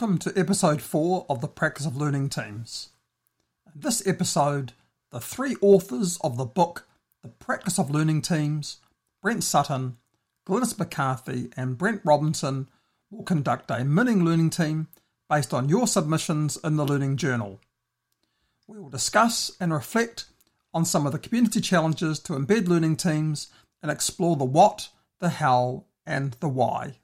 Welcome 0.00 0.18
to 0.20 0.32
episode 0.34 0.80
4 0.80 1.26
of 1.28 1.42
the 1.42 1.46
Practice 1.46 1.84
of 1.84 1.94
Learning 1.94 2.30
Teams. 2.30 2.88
In 3.66 3.82
this 3.82 4.06
episode, 4.06 4.72
the 5.10 5.20
three 5.20 5.56
authors 5.60 6.16
of 6.24 6.38
the 6.38 6.46
book 6.46 6.88
The 7.20 7.28
Practice 7.28 7.78
of 7.78 7.90
Learning 7.90 8.22
Teams, 8.22 8.78
Brent 9.20 9.44
Sutton, 9.44 9.98
Glynis 10.46 10.78
McCarthy, 10.78 11.50
and 11.54 11.76
Brent 11.76 12.00
Robinson, 12.02 12.70
will 13.10 13.24
conduct 13.24 13.70
a 13.70 13.84
mini 13.84 14.12
learning 14.12 14.48
team 14.48 14.88
based 15.28 15.52
on 15.52 15.68
your 15.68 15.86
submissions 15.86 16.56
in 16.64 16.76
the 16.76 16.86
Learning 16.86 17.18
Journal. 17.18 17.60
We 18.66 18.78
will 18.78 18.88
discuss 18.88 19.50
and 19.60 19.70
reflect 19.70 20.24
on 20.72 20.86
some 20.86 21.04
of 21.04 21.12
the 21.12 21.18
community 21.18 21.60
challenges 21.60 22.18
to 22.20 22.32
embed 22.32 22.68
learning 22.68 22.96
teams 22.96 23.48
and 23.82 23.92
explore 23.92 24.36
the 24.36 24.46
what, 24.46 24.88
the 25.18 25.28
how, 25.28 25.84
and 26.06 26.38
the 26.40 26.48
why. 26.48 27.00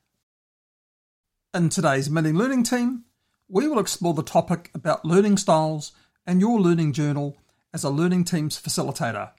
In 1.57 1.71
today's 1.71 2.11
mini 2.11 2.33
learning 2.33 2.65
team, 2.65 3.05
we 3.49 3.67
will 3.67 3.79
explore 3.79 4.13
the 4.13 4.23
topic 4.23 4.71
about 4.75 5.07
learning 5.07 5.39
styles 5.39 5.93
and 6.27 6.39
your 6.39 6.61
learning 6.61 6.93
journal 6.93 7.39
as 7.73 7.83
a 7.83 7.89
learning 7.89 8.25
team's 8.25 8.61
facilitator. 8.61 9.31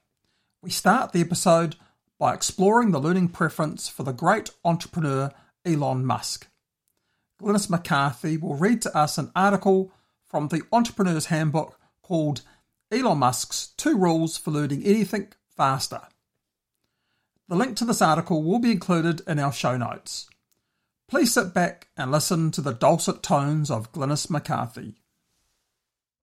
We 0.64 0.72
start 0.72 1.11
the 1.11 1.22
episode 1.22 1.75
by 2.17 2.33
exploring 2.33 2.89
the 2.89 3.00
learning 3.00 3.27
preference 3.27 3.88
for 3.88 4.02
the 4.02 4.14
great 4.14 4.50
entrepreneur 4.66 5.31
Elon 5.64 6.08
Musk. 6.08 6.47
Glynis 7.39 7.69
McCarthy 7.69 8.36
will 8.36 8.55
read 8.55 8.81
to 8.81 8.97
us 8.97 9.20
an 9.20 9.31
article 9.36 9.92
from 10.27 10.47
the 10.47 10.64
Entrepreneur's 10.72 11.27
Handbook 11.27 11.80
called 12.02 12.42
Elon 12.92 13.20
Musk's 13.20 13.73
Two 13.77 13.95
Rules 13.95 14.38
for 14.38 14.49
Learning 14.49 14.81
Anything 14.83 15.33
Faster. 15.55 16.02
The 17.47 17.55
link 17.55 17.77
to 17.77 17.86
this 17.86 18.02
article 18.02 18.42
will 18.42 18.58
be 18.58 18.72
included 18.72 19.22
in 19.27 19.38
our 19.38 19.53
show 19.53 19.77
notes. 19.77 20.27
Please 21.08 21.33
sit 21.33 21.53
back 21.53 21.88
and 21.95 22.11
listen 22.11 22.52
to 22.52 22.59
the 22.59 22.73
dulcet 22.73 23.23
tones 23.23 23.72
of 23.72 23.94
Glynis 23.94 24.30
McCarthy. 24.30 24.95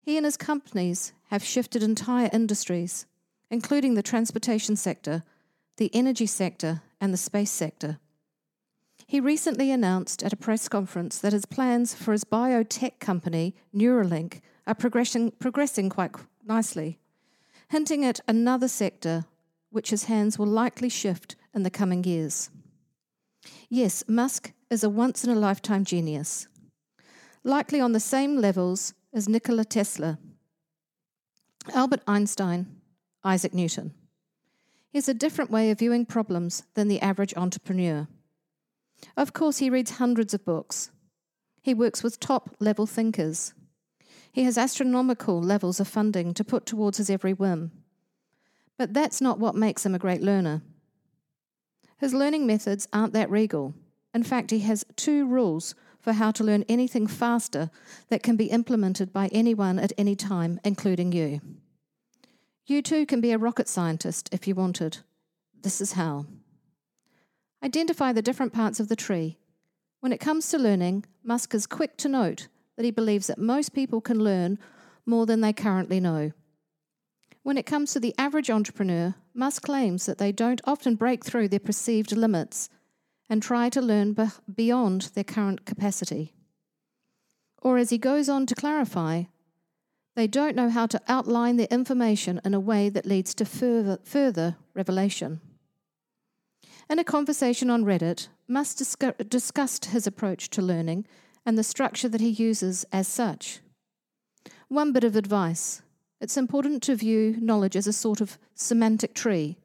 He 0.02 0.18
and 0.18 0.26
his 0.26 0.36
companies 0.36 1.14
have 1.30 1.42
shifted 1.42 1.82
entire 1.82 2.28
industries, 2.34 3.06
including 3.50 3.94
the 3.94 4.02
transportation 4.02 4.76
sector, 4.76 5.22
the 5.78 5.91
energy 5.94 6.26
sector, 6.26 6.82
and 7.00 7.14
the 7.14 7.18
space 7.18 7.50
sector. 7.50 7.98
He 9.06 9.20
recently 9.20 9.70
announced 9.70 10.22
at 10.22 10.34
a 10.34 10.36
press 10.36 10.68
conference 10.68 11.19
that 11.19 11.32
his 11.32 11.46
plans 11.46 11.94
for 11.94 12.12
his 12.12 12.24
biotech 12.24 12.98
company, 13.00 13.54
Neuralink, 13.74 14.41
are 14.66 14.74
progressing, 14.74 15.30
progressing 15.38 15.88
quite 15.88 16.10
nicely, 16.44 16.98
hinting 17.70 18.04
at 18.04 18.20
another 18.28 18.69
sector 18.69 19.24
which 19.70 19.88
his 19.88 20.04
hands 20.04 20.38
will 20.38 20.46
likely 20.46 20.91
shift 20.91 21.36
in 21.54 21.62
the 21.62 21.70
coming 21.70 22.04
years. 22.04 22.50
Yes, 23.69 24.05
Musk 24.09 24.53
is 24.70 24.84
a 24.84 24.89
once 24.89 25.25
in 25.25 25.31
a 25.31 25.34
lifetime 25.34 25.84
genius, 25.84 26.48
likely 27.42 27.81
on 27.81 27.92
the 27.92 28.00
same 28.00 28.37
levels 28.37 28.95
as 29.12 29.28
Nikola 29.28 29.64
Tesla, 29.64 30.19
Albert 31.75 32.03
Einstein, 32.06 32.67
Isaac 33.25 33.55
Newton. 33.55 33.95
He 34.91 34.98
has 34.98 35.09
a 35.09 35.15
different 35.15 35.50
way 35.50 35.70
of 35.70 35.78
viewing 35.78 36.06
problems 36.06 36.65
than 36.75 36.88
the 36.88 37.00
average 37.00 37.34
entrepreneur. 37.37 38.06
Of 39.16 39.33
course, 39.33 39.59
he 39.59 39.71
reads 39.71 39.93
hundreds 39.93 40.34
of 40.34 40.44
books. 40.44 40.91
He 41.62 41.75
works 41.75 42.03
with 42.03 42.21
top 42.21 42.54
level 42.60 42.87
thinkers. 42.87 43.54
He 44.33 44.44
has 44.44 44.59
astronomical 44.59 45.41
levels 45.41 45.81
of 45.81 45.88
funding 45.88 46.34
to 46.34 46.44
put 46.44 46.66
towards 46.66 46.99
his 46.99 47.10
every 47.10 47.33
whim. 47.33 47.72
But 48.77 48.93
that's 48.93 49.21
not 49.21 49.38
what 49.38 49.54
makes 49.54 49.87
him 49.87 49.94
a 49.94 49.99
great 49.99 50.21
learner. 50.21 50.62
His 51.99 52.15
learning 52.15 52.47
methods 52.47 52.88
aren't 52.93 53.12
that 53.12 53.31
regal. 53.31 53.75
In 54.12 54.22
fact, 54.22 54.50
he 54.50 54.60
has 54.60 54.84
two 54.97 55.27
rules 55.27 55.75
for 56.00 56.12
how 56.12 56.31
to 56.32 56.44
learn 56.44 56.65
anything 56.69 57.06
faster 57.06 57.71
that 58.09 58.22
can 58.22 58.37
be 58.37 58.47
implemented 58.47 59.12
by 59.12 59.28
anyone 59.28 59.78
at 59.78 59.93
any 59.97 60.15
time, 60.15 60.60
including 60.65 61.12
you. 61.12 61.41
You 62.66 62.83
too 62.83 63.06
can 63.06 63.21
be 63.21 63.33
a 63.33 63.38
rocket 63.38 63.69
scientist 63.69 64.28
if 64.33 64.47
you 64.47 64.54
wanted. 64.54 64.99
This 65.62 65.81
is 65.81 65.93
how. 65.93 66.27
Identify 67.62 68.12
the 68.12 68.22
different 68.22 68.53
parts 68.53 68.81
of 68.81 68.88
the 68.88 68.97
tree. 68.97 69.38
When 70.00 70.12
it 70.12 70.21
comes 70.21 70.49
to 70.50 70.59
learning, 70.59 71.06
Musk 71.22 71.54
is 71.54 71.66
quick 71.66 71.97
to 71.99 72.09
note 72.09 72.49
that 72.77 72.84
he 72.84 72.91
believes 72.91 73.27
that 73.28 73.38
most 73.38 73.75
people 73.75 74.00
can 74.00 74.22
learn 74.22 74.59
more 75.06 75.25
than 75.25 75.41
they 75.41 75.53
currently 75.53 76.00
know. 76.00 76.33
When 77.44 77.59
it 77.59 77.66
comes 77.66 77.93
to 77.93 78.00
the 78.00 78.15
average 78.16 78.49
entrepreneur, 78.49 79.15
Musk 79.34 79.65
claims 79.65 80.06
that 80.06 80.16
they 80.16 80.32
don't 80.32 80.62
often 80.65 80.94
break 80.94 81.22
through 81.22 81.49
their 81.49 81.60
perceived 81.60 82.10
limits 82.10 82.71
and 83.28 83.43
try 83.43 83.69
to 83.69 83.82
learn 83.82 84.15
be- 84.15 84.28
beyond 84.53 85.10
their 85.15 85.25
current 85.25 85.66
capacity. 85.66 86.33
Or, 87.60 87.77
as 87.77 87.91
he 87.91 87.99
goes 87.99 88.31
on 88.31 88.47
to 88.47 88.54
clarify, 88.54 89.25
they 90.16 90.27
don't 90.27 90.56
know 90.56 90.71
how 90.71 90.87
to 90.87 91.00
outline 91.06 91.56
their 91.56 91.69
information 91.71 92.41
in 92.47 92.54
a 92.54 92.60
way 92.60 92.88
that 92.88 93.04
leads 93.04 93.34
to 93.34 93.44
further, 93.44 93.99
further 94.03 94.56
revelation. 94.72 95.43
In 96.88 96.99
a 96.99 97.04
conversation 97.04 97.69
on 97.69 97.84
Reddit, 97.84 98.28
Musk 98.49 98.78
discu- 98.78 99.28
discussed 99.28 99.87
his 99.87 100.06
approach 100.06 100.49
to 100.50 100.62
learning 100.62 101.06
and 101.44 101.59
the 101.59 101.62
structure 101.62 102.09
that 102.09 102.22
he 102.22 102.31
uses 102.31 102.87
as 102.91 103.06
such. 103.06 103.60
One 104.69 104.93
bit 104.93 105.04
of 105.04 105.15
advice 105.15 105.83
it's 106.20 106.36
important 106.36 106.82
to 106.84 106.97
view 106.97 107.36
knowledge 107.41 107.76
as 107.76 107.86
a 107.86 107.92
sort 107.92 108.20
of 108.20 108.38
semantic 108.54 109.14
tree. 109.14 109.56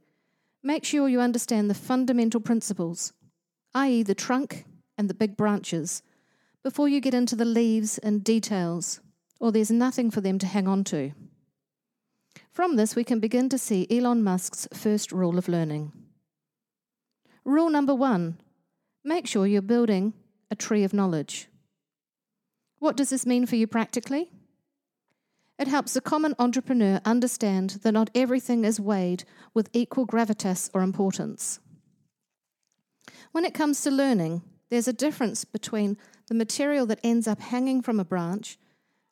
Make 0.62 0.84
sure 0.84 1.08
you 1.08 1.22
understand 1.22 1.70
the 1.70 1.74
fundamental 1.76 2.42
principles 2.42 3.14
i.e., 3.76 4.04
the 4.04 4.16
trunk 4.16 4.66
and 4.98 5.10
the 5.10 5.14
big 5.14 5.38
branches, 5.38 6.02
before 6.64 6.90
you 6.90 7.00
get 7.00 7.14
into 7.14 7.36
the 7.36 7.46
leaves 7.46 7.98
and 8.00 8.24
details, 8.24 9.00
or 9.40 9.52
there's 9.52 9.72
nothing 9.72 10.12
for 10.12 10.22
them 10.22 10.40
to 10.40 10.48
hang 10.48 10.68
on 10.68 10.84
to. 10.84 11.12
From 12.52 12.76
this, 12.76 12.96
we 12.96 13.04
can 13.04 13.20
begin 13.20 13.48
to 13.50 13.58
see 13.58 13.88
Elon 13.90 14.24
Musk's 14.24 14.68
first 14.74 15.12
rule 15.12 15.38
of 15.38 15.48
learning. 15.48 15.94
Rule 17.46 17.70
number 17.70 17.96
one 17.96 18.40
make 19.04 19.26
sure 19.26 19.48
you're 19.48 19.62
building 19.62 20.14
a 20.52 20.56
tree 20.56 20.84
of 20.84 20.94
knowledge. 20.94 21.48
What 22.80 22.98
does 22.98 23.10
this 23.10 23.26
mean 23.26 23.46
for 23.46 23.56
you 23.56 23.66
practically? 23.66 24.30
It 25.60 25.68
helps 25.68 25.94
the 25.94 26.02
common 26.02 26.34
entrepreneur 26.40 27.02
understand 27.04 27.82
that 27.82 27.92
not 27.92 28.10
everything 28.16 28.64
is 28.64 28.80
weighed 28.80 29.26
with 29.54 29.70
equal 29.74 30.08
gravitas 30.08 30.70
or 30.74 30.82
importance. 30.82 31.60
When 33.34 33.44
it 33.44 33.54
comes 33.54 33.82
to 33.82 33.92
learning, 33.92 34.42
there's 34.70 34.88
a 34.88 34.94
difference 34.94 35.44
between 35.44 35.98
the 36.28 36.34
material 36.34 36.86
that 36.86 37.02
ends 37.04 37.28
up 37.28 37.42
hanging 37.42 37.82
from 37.82 38.00
a 38.00 38.06
branch 38.06 38.58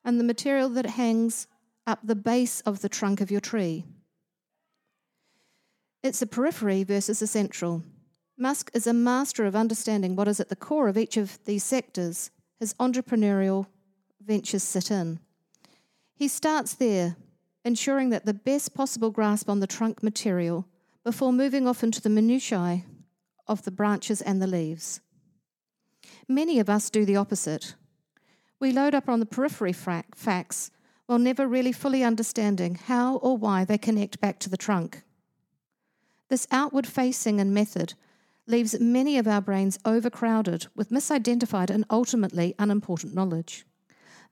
and 0.06 0.18
the 0.18 0.24
material 0.24 0.70
that 0.70 0.86
hangs 0.86 1.48
up 1.86 2.00
the 2.02 2.16
base 2.16 2.62
of 2.62 2.80
the 2.80 2.90
trunk 2.90 3.20
of 3.20 3.30
your 3.30 3.42
tree. 3.42 3.84
It's 6.02 6.20
the 6.20 6.28
periphery 6.28 6.86
versus 6.86 7.20
the 7.20 7.28
central. 7.28 7.84
Musk 8.38 8.72
is 8.74 8.88
a 8.88 8.94
master 8.94 9.46
of 9.46 9.56
understanding 9.56 10.16
what 10.16 10.30
is 10.30 10.40
at 10.40 10.48
the 10.48 10.56
core 10.56 10.88
of 10.88 10.98
each 10.98 11.18
of 11.18 11.44
these 11.44 11.66
sectors 11.66 12.32
his 12.60 12.74
entrepreneurial 12.76 13.68
ventures 14.26 14.64
sit 14.64 14.90
in. 14.90 15.20
He 16.18 16.28
starts 16.28 16.74
there, 16.74 17.16
ensuring 17.64 18.10
that 18.10 18.26
the 18.26 18.34
best 18.34 18.74
possible 18.74 19.12
grasp 19.12 19.48
on 19.52 19.60
the 19.60 19.68
trunk 19.68 20.02
material 20.02 20.66
before 21.04 21.32
moving 21.32 21.68
off 21.68 21.84
into 21.84 22.02
the 22.02 22.10
minutiae 22.10 22.82
of 23.46 23.64
the 23.64 23.72
branches 23.72 24.20
and 24.20 24.42
the 24.42 24.48
leaves. 24.48 25.00
Many 26.28 26.60
of 26.60 26.72
us 26.72 26.90
do 26.90 27.06
the 27.06 27.16
opposite. 27.16 27.76
We 28.60 28.72
load 28.72 28.96
up 28.96 29.08
on 29.08 29.20
the 29.20 29.28
periphery 29.28 29.74
facts 29.74 30.72
while 31.06 31.20
never 31.20 31.48
really 31.48 31.72
fully 31.72 32.04
understanding 32.04 32.76
how 32.88 33.18
or 33.18 33.38
why 33.38 33.64
they 33.64 33.78
connect 33.78 34.20
back 34.20 34.40
to 34.40 34.50
the 34.50 34.58
trunk. 34.58 35.04
This 36.30 36.48
outward 36.52 36.88
facing 36.88 37.40
and 37.40 37.54
method 37.54 37.94
leaves 38.48 38.80
many 38.80 39.20
of 39.20 39.28
our 39.28 39.40
brains 39.40 39.78
overcrowded 39.86 40.66
with 40.76 40.90
misidentified 40.90 41.70
and 41.70 41.86
ultimately 41.92 42.56
unimportant 42.58 43.14
knowledge. 43.14 43.67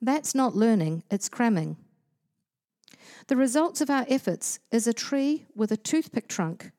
That's 0.05 0.35
not 0.35 0.55
learning, 0.55 1.01
it's 1.09 1.29
cramming. 1.29 1.77
The 3.25 3.35
results 3.35 3.81
of 3.81 3.89
our 3.89 4.05
efforts 4.07 4.59
is 4.71 4.85
a 4.85 4.93
tree 4.93 5.47
with 5.55 5.71
a 5.71 5.77
toothpick 5.77 6.27
trunk 6.27 6.69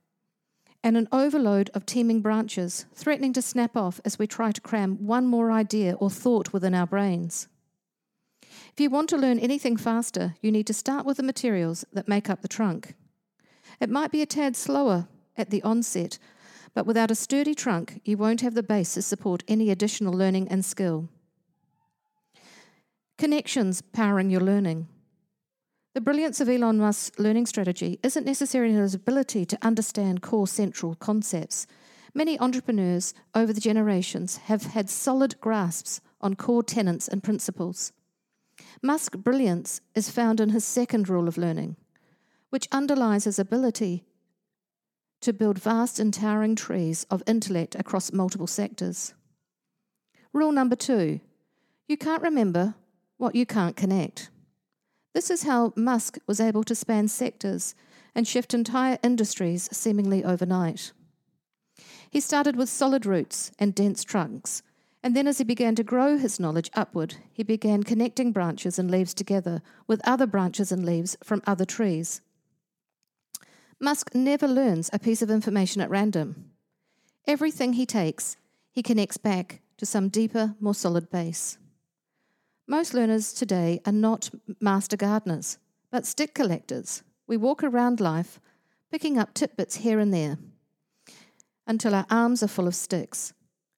and 0.84 0.96
an 0.96 1.08
overload 1.10 1.68
of 1.74 1.86
teeming 1.86 2.20
branches, 2.20 2.86
threatening 2.94 3.32
to 3.32 3.42
snap 3.42 3.76
off 3.76 4.00
as 4.04 4.16
we 4.16 4.28
try 4.28 4.52
to 4.52 4.60
cram 4.60 5.04
one 5.04 5.26
more 5.26 5.50
idea 5.50 5.94
or 5.94 6.08
thought 6.08 6.52
within 6.52 6.72
our 6.72 6.86
brains. 6.86 7.48
If 8.52 8.78
you 8.78 8.90
want 8.90 9.08
to 9.08 9.16
learn 9.16 9.40
anything 9.40 9.76
faster, 9.76 10.36
you 10.40 10.52
need 10.52 10.68
to 10.68 10.72
start 10.72 11.04
with 11.04 11.16
the 11.16 11.24
materials 11.24 11.84
that 11.92 12.06
make 12.06 12.30
up 12.30 12.42
the 12.42 12.48
trunk. 12.48 12.94
It 13.80 13.90
might 13.90 14.12
be 14.12 14.22
a 14.22 14.26
tad 14.26 14.54
slower 14.54 15.08
at 15.36 15.50
the 15.50 15.64
onset, 15.64 16.20
but 16.74 16.86
without 16.86 17.10
a 17.10 17.16
sturdy 17.16 17.56
trunk, 17.56 18.00
you 18.04 18.16
won't 18.16 18.42
have 18.42 18.54
the 18.54 18.62
base 18.62 18.94
to 18.94 19.02
support 19.02 19.42
any 19.48 19.72
additional 19.72 20.14
learning 20.14 20.46
and 20.46 20.64
skill. 20.64 21.08
Connections 23.18 23.80
powering 23.80 24.28
your 24.28 24.42
learning. 24.42 24.88
The 25.94 26.02
brilliance 26.02 26.38
of 26.42 26.50
Elon 26.50 26.76
Musk's 26.76 27.18
learning 27.18 27.46
strategy 27.46 27.98
isn't 28.02 28.26
necessarily 28.26 28.74
in 28.74 28.80
his 28.80 28.92
ability 28.92 29.46
to 29.46 29.58
understand 29.62 30.20
core 30.20 30.46
central 30.46 30.96
concepts. 30.96 31.66
Many 32.12 32.38
entrepreneurs 32.38 33.14
over 33.34 33.54
the 33.54 33.60
generations 33.60 34.36
have 34.48 34.64
had 34.64 34.90
solid 34.90 35.40
grasps 35.40 36.02
on 36.20 36.36
core 36.36 36.62
tenets 36.62 37.08
and 37.08 37.22
principles. 37.22 37.94
Musk's 38.82 39.16
brilliance 39.16 39.80
is 39.94 40.10
found 40.10 40.38
in 40.38 40.50
his 40.50 40.66
second 40.66 41.08
rule 41.08 41.26
of 41.26 41.38
learning, 41.38 41.76
which 42.50 42.68
underlies 42.70 43.24
his 43.24 43.38
ability 43.38 44.04
to 45.22 45.32
build 45.32 45.58
vast 45.58 45.98
and 45.98 46.12
towering 46.12 46.54
trees 46.54 47.06
of 47.10 47.22
intellect 47.26 47.74
across 47.76 48.12
multiple 48.12 48.46
sectors. 48.46 49.14
Rule 50.34 50.52
number 50.52 50.76
two 50.76 51.20
you 51.88 51.96
can't 51.96 52.22
remember 52.22 52.74
what 53.18 53.34
you 53.34 53.46
can't 53.46 53.76
connect. 53.76 54.30
This 55.14 55.30
is 55.30 55.44
how 55.44 55.72
Musk 55.76 56.18
was 56.26 56.40
able 56.40 56.64
to 56.64 56.74
span 56.74 57.08
sectors 57.08 57.74
and 58.14 58.26
shift 58.28 58.52
entire 58.54 58.98
industries 59.02 59.68
seemingly 59.72 60.24
overnight. 60.24 60.92
He 62.10 62.20
started 62.20 62.56
with 62.56 62.68
solid 62.68 63.06
roots 63.06 63.50
and 63.58 63.74
dense 63.74 64.04
trunks, 64.04 64.62
and 65.02 65.14
then 65.14 65.26
as 65.26 65.38
he 65.38 65.44
began 65.44 65.74
to 65.76 65.84
grow 65.84 66.18
his 66.18 66.40
knowledge 66.40 66.70
upward, 66.74 67.16
he 67.32 67.42
began 67.42 67.82
connecting 67.82 68.32
branches 68.32 68.78
and 68.78 68.90
leaves 68.90 69.14
together 69.14 69.62
with 69.86 70.06
other 70.06 70.26
branches 70.26 70.72
and 70.72 70.84
leaves 70.84 71.16
from 71.22 71.42
other 71.46 71.64
trees. 71.64 72.20
Musk 73.78 74.14
never 74.14 74.48
learns 74.48 74.88
a 74.92 74.98
piece 74.98 75.22
of 75.22 75.30
information 75.30 75.82
at 75.82 75.90
random. 75.90 76.50
Everything 77.26 77.74
he 77.74 77.86
takes, 77.86 78.36
he 78.70 78.82
connects 78.82 79.16
back 79.16 79.60
to 79.76 79.84
some 79.86 80.08
deeper, 80.08 80.54
more 80.60 80.74
solid 80.74 81.10
base. 81.10 81.58
Most 82.68 82.94
learners 82.94 83.32
today 83.32 83.80
are 83.86 83.92
not 83.92 84.30
master 84.60 84.96
gardeners, 84.96 85.58
but 85.92 86.04
stick 86.04 86.34
collectors. 86.34 87.04
We 87.28 87.36
walk 87.36 87.62
around 87.62 88.00
life 88.00 88.40
picking 88.90 89.18
up 89.18 89.34
tidbits 89.34 89.76
here 89.76 90.00
and 90.00 90.12
there 90.12 90.38
until 91.64 91.94
our 91.94 92.06
arms 92.10 92.42
are 92.42 92.48
full 92.48 92.66
of 92.66 92.74
sticks. 92.74 93.32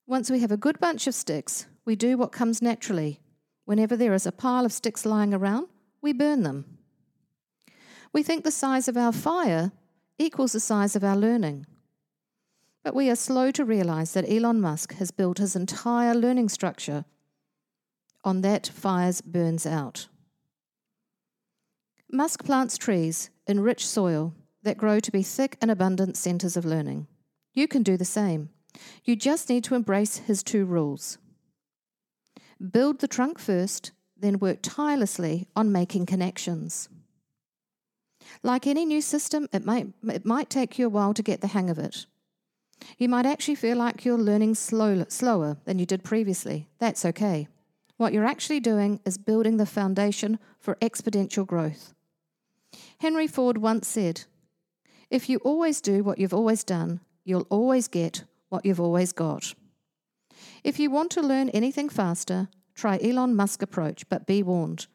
Once 0.07 0.31
we 0.31 0.41
have 0.41 0.51
a 0.51 0.57
good 0.57 0.81
bunch 0.81 1.07
of 1.07 1.15
sticks, 1.15 1.67
we 1.85 1.97
do 1.97 2.17
what 2.17 2.33
comes 2.33 2.63
naturally. 2.63 3.21
Whenever 3.67 3.95
there 3.95 4.15
is 4.15 4.25
a 4.25 4.33
pile 4.33 4.65
of 4.65 4.73
sticks 4.73 5.05
lying 5.05 5.35
around, 5.35 5.69
we 6.01 6.15
burn 6.15 6.43
them. 6.43 6.79
We 8.15 8.23
think 8.23 8.43
the 8.43 8.51
size 8.51 8.89
of 8.89 8.97
our 8.97 9.13
fire 9.13 9.71
equals 10.19 10.53
the 10.53 10.61
size 10.61 10.97
of 10.97 11.05
our 11.05 11.17
learning. 11.17 11.67
But 12.83 12.95
we 12.95 13.11
are 13.11 13.17
slow 13.17 13.51
to 13.51 13.67
realize 13.67 14.15
that 14.15 14.31
Elon 14.31 14.63
Musk 14.63 14.95
has 14.95 15.11
built 15.11 15.37
his 15.37 15.55
entire 15.55 16.15
learning 16.15 16.49
structure 16.49 17.05
on 18.25 18.41
that 18.43 18.67
fires 18.69 19.21
burns 19.21 19.67
out. 19.67 20.09
Musk 22.11 22.45
plants 22.45 22.79
trees 22.79 23.31
in 23.47 23.61
rich 23.61 23.87
soil 23.87 24.35
that 24.63 24.79
grow 24.79 24.99
to 25.01 25.13
be 25.13 25.23
thick 25.23 25.57
and 25.61 25.71
abundant 25.71 26.17
centers 26.17 26.57
of 26.57 26.65
learning. 26.65 27.07
You 27.55 27.69
can 27.69 27.83
do 27.83 27.97
the 27.97 28.05
same. 28.05 28.51
You 29.05 29.17
just 29.17 29.49
need 29.49 29.65
to 29.65 29.75
embrace 29.75 30.19
his 30.19 30.43
two 30.43 30.65
rules. 30.65 31.19
Build 32.73 33.01
the 33.01 33.09
trunk 33.09 33.39
first, 33.39 33.93
then 34.17 34.39
work 34.39 34.59
tirelessly 34.63 35.47
on 35.55 35.71
making 35.71 36.07
connections. 36.07 36.89
Like 38.43 38.67
any 38.67 38.85
new 38.85 39.01
system, 39.01 39.49
it 39.53 39.65
might, 39.65 39.89
it 40.09 40.25
might 40.25 40.51
take 40.51 40.79
you 40.79 40.87
a 40.87 40.91
while 40.91 41.15
to 41.15 41.23
get 41.23 41.41
the 41.41 41.49
hang 41.49 41.71
of 41.71 41.79
it. 41.79 42.07
You 42.97 43.09
might 43.09 43.27
actually 43.27 43.57
feel 43.57 43.77
like 43.77 44.05
you're 44.05 44.19
learning 44.19 44.55
slow, 44.55 45.05
slower 45.09 45.57
than 45.65 45.79
you 45.79 45.87
did 45.87 46.05
previously. 46.05 46.69
That's 46.79 47.05
okay. 47.05 47.49
What 47.99 48.13
you're 48.13 48.25
actually 48.25 48.61
doing 48.61 49.01
is 49.05 49.19
building 49.19 49.57
the 49.57 49.67
foundation 49.67 50.39
for 50.61 50.77
exponential 50.77 51.45
growth. 51.45 51.95
Henry 53.01 53.27
Ford 53.27 53.59
once 53.59 53.89
said, 53.89 54.25
If 55.11 55.29
you 55.29 55.39
always 55.39 55.81
do 55.81 56.05
what 56.05 56.19
you've 56.19 56.33
always 56.33 56.63
done, 56.63 57.01
you'll 57.25 57.47
always 57.51 57.89
get 57.89 58.23
what 58.51 58.65
you've 58.65 58.81
always 58.81 59.13
got. 59.13 59.53
If 60.63 60.79
you 60.79 60.91
want 60.91 61.11
to 61.13 61.21
learn 61.21 61.49
anything 61.49 61.89
faster, 61.89 62.49
try 62.77 63.01
Elon 63.03 63.35
Musk 63.35 63.63
approach, 63.63 64.09
but 64.09 64.27
be 64.27 64.45
warned. 64.45 64.87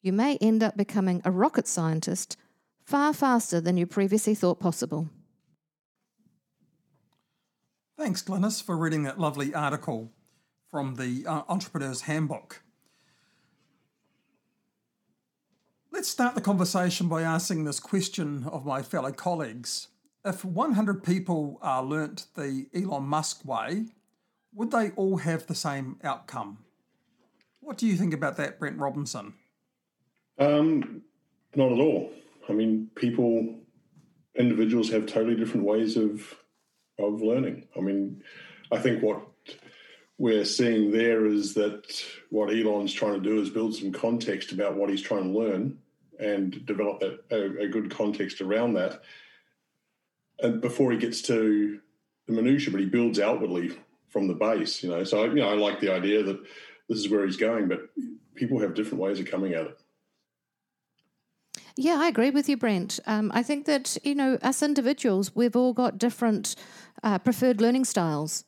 You 0.00 0.12
may 0.12 0.36
end 0.36 0.62
up 0.62 0.76
becoming 0.76 1.20
a 1.24 1.32
rocket 1.32 1.66
scientist 1.66 2.36
far 2.84 3.12
faster 3.12 3.60
than 3.60 3.76
you 3.76 3.84
previously 3.84 4.36
thought 4.36 4.60
possible. 4.60 5.08
Thanks, 7.96 8.22
Glynis, 8.22 8.62
for 8.62 8.76
reading 8.76 9.02
that 9.02 9.18
lovely 9.18 9.52
article 9.52 10.12
from 10.70 10.96
the 10.96 11.24
uh, 11.26 11.42
Entrepreneur's 11.48 12.02
Handbook. 12.02 12.62
Let's 15.90 16.08
start 16.08 16.34
the 16.34 16.40
conversation 16.40 17.08
by 17.08 17.22
asking 17.22 17.64
this 17.64 17.80
question 17.80 18.44
of 18.50 18.64
my 18.64 18.82
fellow 18.82 19.10
colleagues. 19.10 19.88
If 20.24 20.44
100 20.44 21.02
people 21.02 21.58
uh, 21.62 21.80
learnt 21.80 22.26
the 22.34 22.66
Elon 22.74 23.04
Musk 23.04 23.44
way, 23.44 23.86
would 24.54 24.70
they 24.70 24.90
all 24.90 25.18
have 25.18 25.46
the 25.46 25.54
same 25.54 25.98
outcome? 26.04 26.58
What 27.60 27.78
do 27.78 27.86
you 27.86 27.96
think 27.96 28.12
about 28.12 28.36
that, 28.36 28.58
Brent 28.58 28.78
Robinson? 28.78 29.34
Um, 30.38 31.02
not 31.56 31.72
at 31.72 31.78
all. 31.78 32.12
I 32.48 32.52
mean, 32.52 32.90
people, 32.94 33.56
individuals 34.34 34.90
have 34.90 35.06
totally 35.06 35.36
different 35.36 35.66
ways 35.66 35.96
of 35.96 36.34
of 36.98 37.22
learning. 37.22 37.68
I 37.76 37.80
mean, 37.80 38.22
I 38.72 38.78
think 38.78 39.02
what 39.02 39.20
we're 40.18 40.44
seeing 40.44 40.90
there 40.90 41.26
is 41.26 41.54
that 41.54 42.04
what 42.30 42.50
Elon's 42.50 42.92
trying 42.92 43.14
to 43.14 43.20
do 43.20 43.40
is 43.40 43.50
build 43.50 43.74
some 43.74 43.92
context 43.92 44.52
about 44.52 44.76
what 44.76 44.90
he's 44.90 45.02
trying 45.02 45.32
to 45.32 45.38
learn 45.38 45.78
and 46.18 46.66
develop 46.66 47.02
a, 47.30 47.60
a 47.60 47.68
good 47.68 47.90
context 47.90 48.40
around 48.40 48.74
that. 48.74 49.00
And 50.40 50.60
before 50.60 50.90
he 50.90 50.98
gets 50.98 51.22
to 51.22 51.80
the 52.26 52.32
minutia, 52.32 52.72
but 52.72 52.80
he 52.80 52.86
builds 52.86 53.20
outwardly 53.20 53.72
from 54.08 54.26
the 54.26 54.34
base. 54.34 54.82
You 54.82 54.90
know, 54.90 55.04
so 55.04 55.24
you 55.24 55.36
know, 55.36 55.48
I 55.48 55.54
like 55.54 55.80
the 55.80 55.92
idea 55.92 56.24
that 56.24 56.40
this 56.88 56.98
is 56.98 57.08
where 57.08 57.24
he's 57.24 57.36
going, 57.36 57.68
but 57.68 57.88
people 58.34 58.58
have 58.58 58.74
different 58.74 59.02
ways 59.02 59.20
of 59.20 59.30
coming 59.30 59.54
at 59.54 59.66
it. 59.66 59.78
Yeah, 61.76 61.98
I 62.00 62.08
agree 62.08 62.30
with 62.30 62.48
you, 62.48 62.56
Brent. 62.56 62.98
Um, 63.06 63.30
I 63.32 63.44
think 63.44 63.66
that, 63.66 63.96
you 64.02 64.16
know, 64.16 64.36
us 64.42 64.62
individuals, 64.62 65.36
we've 65.36 65.54
all 65.54 65.72
got 65.72 65.96
different 65.96 66.56
uh, 67.04 67.18
preferred 67.20 67.60
learning 67.60 67.84
styles. 67.84 68.44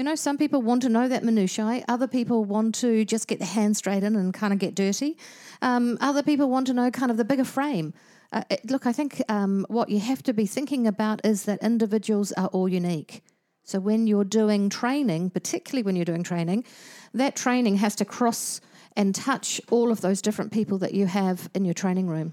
You 0.00 0.04
know, 0.04 0.14
some 0.14 0.38
people 0.38 0.62
want 0.62 0.80
to 0.80 0.88
know 0.88 1.08
that 1.08 1.24
minutiae. 1.24 1.84
Other 1.86 2.06
people 2.06 2.42
want 2.46 2.74
to 2.76 3.04
just 3.04 3.28
get 3.28 3.38
their 3.38 3.46
hands 3.46 3.76
straight 3.76 4.02
in 4.02 4.16
and 4.16 4.32
kind 4.32 4.50
of 4.50 4.58
get 4.58 4.74
dirty. 4.74 5.18
Um, 5.60 5.98
other 6.00 6.22
people 6.22 6.48
want 6.48 6.68
to 6.68 6.72
know 6.72 6.90
kind 6.90 7.10
of 7.10 7.18
the 7.18 7.24
bigger 7.26 7.44
frame. 7.44 7.92
Uh, 8.32 8.42
it, 8.48 8.70
look, 8.70 8.86
I 8.86 8.92
think 8.92 9.22
um, 9.28 9.66
what 9.68 9.90
you 9.90 10.00
have 10.00 10.22
to 10.22 10.32
be 10.32 10.46
thinking 10.46 10.86
about 10.86 11.20
is 11.22 11.44
that 11.44 11.62
individuals 11.62 12.32
are 12.32 12.46
all 12.46 12.66
unique. 12.66 13.22
So 13.62 13.78
when 13.78 14.06
you're 14.06 14.24
doing 14.24 14.70
training, 14.70 15.28
particularly 15.28 15.82
when 15.82 15.96
you're 15.96 16.06
doing 16.06 16.22
training, 16.22 16.64
that 17.12 17.36
training 17.36 17.76
has 17.76 17.94
to 17.96 18.06
cross 18.06 18.62
and 18.96 19.14
touch 19.14 19.60
all 19.70 19.92
of 19.92 20.00
those 20.00 20.22
different 20.22 20.50
people 20.50 20.78
that 20.78 20.94
you 20.94 21.04
have 21.08 21.50
in 21.54 21.66
your 21.66 21.74
training 21.74 22.08
room. 22.08 22.32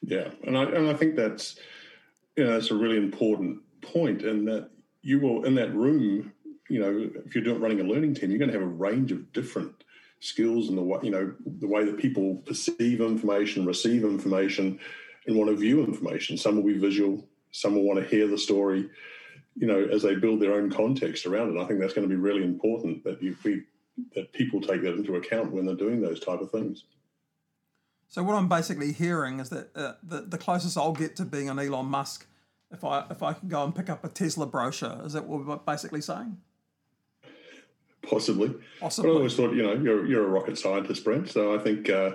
Yeah, 0.00 0.30
and 0.44 0.56
I 0.56 0.62
and 0.62 0.88
I 0.88 0.94
think 0.94 1.14
that's 1.14 1.58
you 2.38 2.44
know 2.44 2.52
that's 2.52 2.70
a 2.70 2.74
really 2.74 2.96
important 2.96 3.58
point, 3.82 4.22
and 4.22 4.48
that 4.48 4.70
you 5.02 5.20
will 5.20 5.44
in 5.44 5.56
that 5.56 5.74
room, 5.74 6.32
you 6.68 6.80
know, 6.80 7.10
if 7.26 7.34
you're 7.34 7.44
doing, 7.44 7.60
running 7.60 7.80
a 7.80 7.84
learning 7.84 8.14
team, 8.14 8.30
you're 8.30 8.38
going 8.38 8.50
to 8.50 8.58
have 8.58 8.66
a 8.66 8.72
range 8.72 9.12
of 9.12 9.32
different 9.32 9.84
skills 10.20 10.70
and 10.70 10.78
the 10.78 10.82
way 10.82 10.98
you 11.02 11.10
know 11.10 11.34
the 11.44 11.66
way 11.66 11.84
that 11.84 11.98
people 11.98 12.36
perceive 12.46 13.00
information, 13.00 13.66
receive 13.66 14.04
information, 14.04 14.78
and 15.26 15.36
want 15.36 15.50
to 15.50 15.56
view 15.56 15.84
information. 15.84 16.36
Some 16.36 16.56
will 16.56 16.64
be 16.64 16.78
visual, 16.78 17.26
some 17.50 17.74
will 17.74 17.82
want 17.82 18.00
to 18.00 18.06
hear 18.06 18.26
the 18.26 18.38
story, 18.38 18.88
you 19.56 19.66
know, 19.66 19.84
as 19.92 20.02
they 20.02 20.14
build 20.14 20.40
their 20.40 20.54
own 20.54 20.70
context 20.70 21.26
around 21.26 21.56
it. 21.56 21.60
I 21.60 21.66
think 21.66 21.80
that's 21.80 21.92
going 21.92 22.08
to 22.08 22.14
be 22.14 22.20
really 22.20 22.42
important 22.42 23.04
that 23.04 23.22
you 23.22 23.36
we, 23.44 23.64
that 24.14 24.32
people 24.32 24.60
take 24.60 24.82
that 24.82 24.94
into 24.94 25.16
account 25.16 25.52
when 25.52 25.66
they're 25.66 25.74
doing 25.74 26.00
those 26.00 26.20
type 26.20 26.40
of 26.40 26.50
things. 26.50 26.84
So 28.08 28.22
what 28.22 28.34
I'm 28.34 28.48
basically 28.48 28.92
hearing 28.92 29.40
is 29.40 29.50
that 29.50 29.76
uh, 29.76 29.94
the 30.02 30.22
the 30.22 30.38
closest 30.38 30.78
I'll 30.78 30.92
get 30.92 31.16
to 31.16 31.24
being 31.24 31.50
an 31.50 31.58
Elon 31.58 31.86
Musk, 31.86 32.26
if 32.70 32.82
I 32.82 33.04
if 33.10 33.22
I 33.22 33.34
can 33.34 33.48
go 33.48 33.62
and 33.64 33.74
pick 33.74 33.90
up 33.90 34.04
a 34.04 34.08
Tesla 34.08 34.46
brochure, 34.46 35.02
is 35.04 35.12
that 35.12 35.26
what 35.26 35.44
we're 35.44 35.56
basically 35.56 36.00
saying? 36.00 36.38
Possibly. 38.08 38.54
Possibly. 38.80 39.10
But 39.10 39.14
I 39.14 39.18
always 39.18 39.36
thought, 39.36 39.54
you 39.54 39.62
know, 39.62 39.74
you're 39.74 40.06
you're 40.06 40.24
a 40.24 40.28
rocket 40.28 40.58
scientist, 40.58 41.04
Brent. 41.04 41.30
So 41.30 41.54
I 41.54 41.58
think 41.58 41.88
uh, 41.90 42.12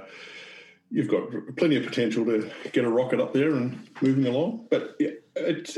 you've 0.91 1.07
got 1.07 1.29
plenty 1.55 1.77
of 1.77 1.85
potential 1.85 2.25
to 2.25 2.49
get 2.71 2.85
a 2.85 2.89
rocket 2.89 3.19
up 3.19 3.33
there 3.33 3.51
and 3.51 3.87
moving 4.01 4.25
along. 4.25 4.67
But 4.69 4.95
yeah, 4.99 5.11
it's 5.35 5.77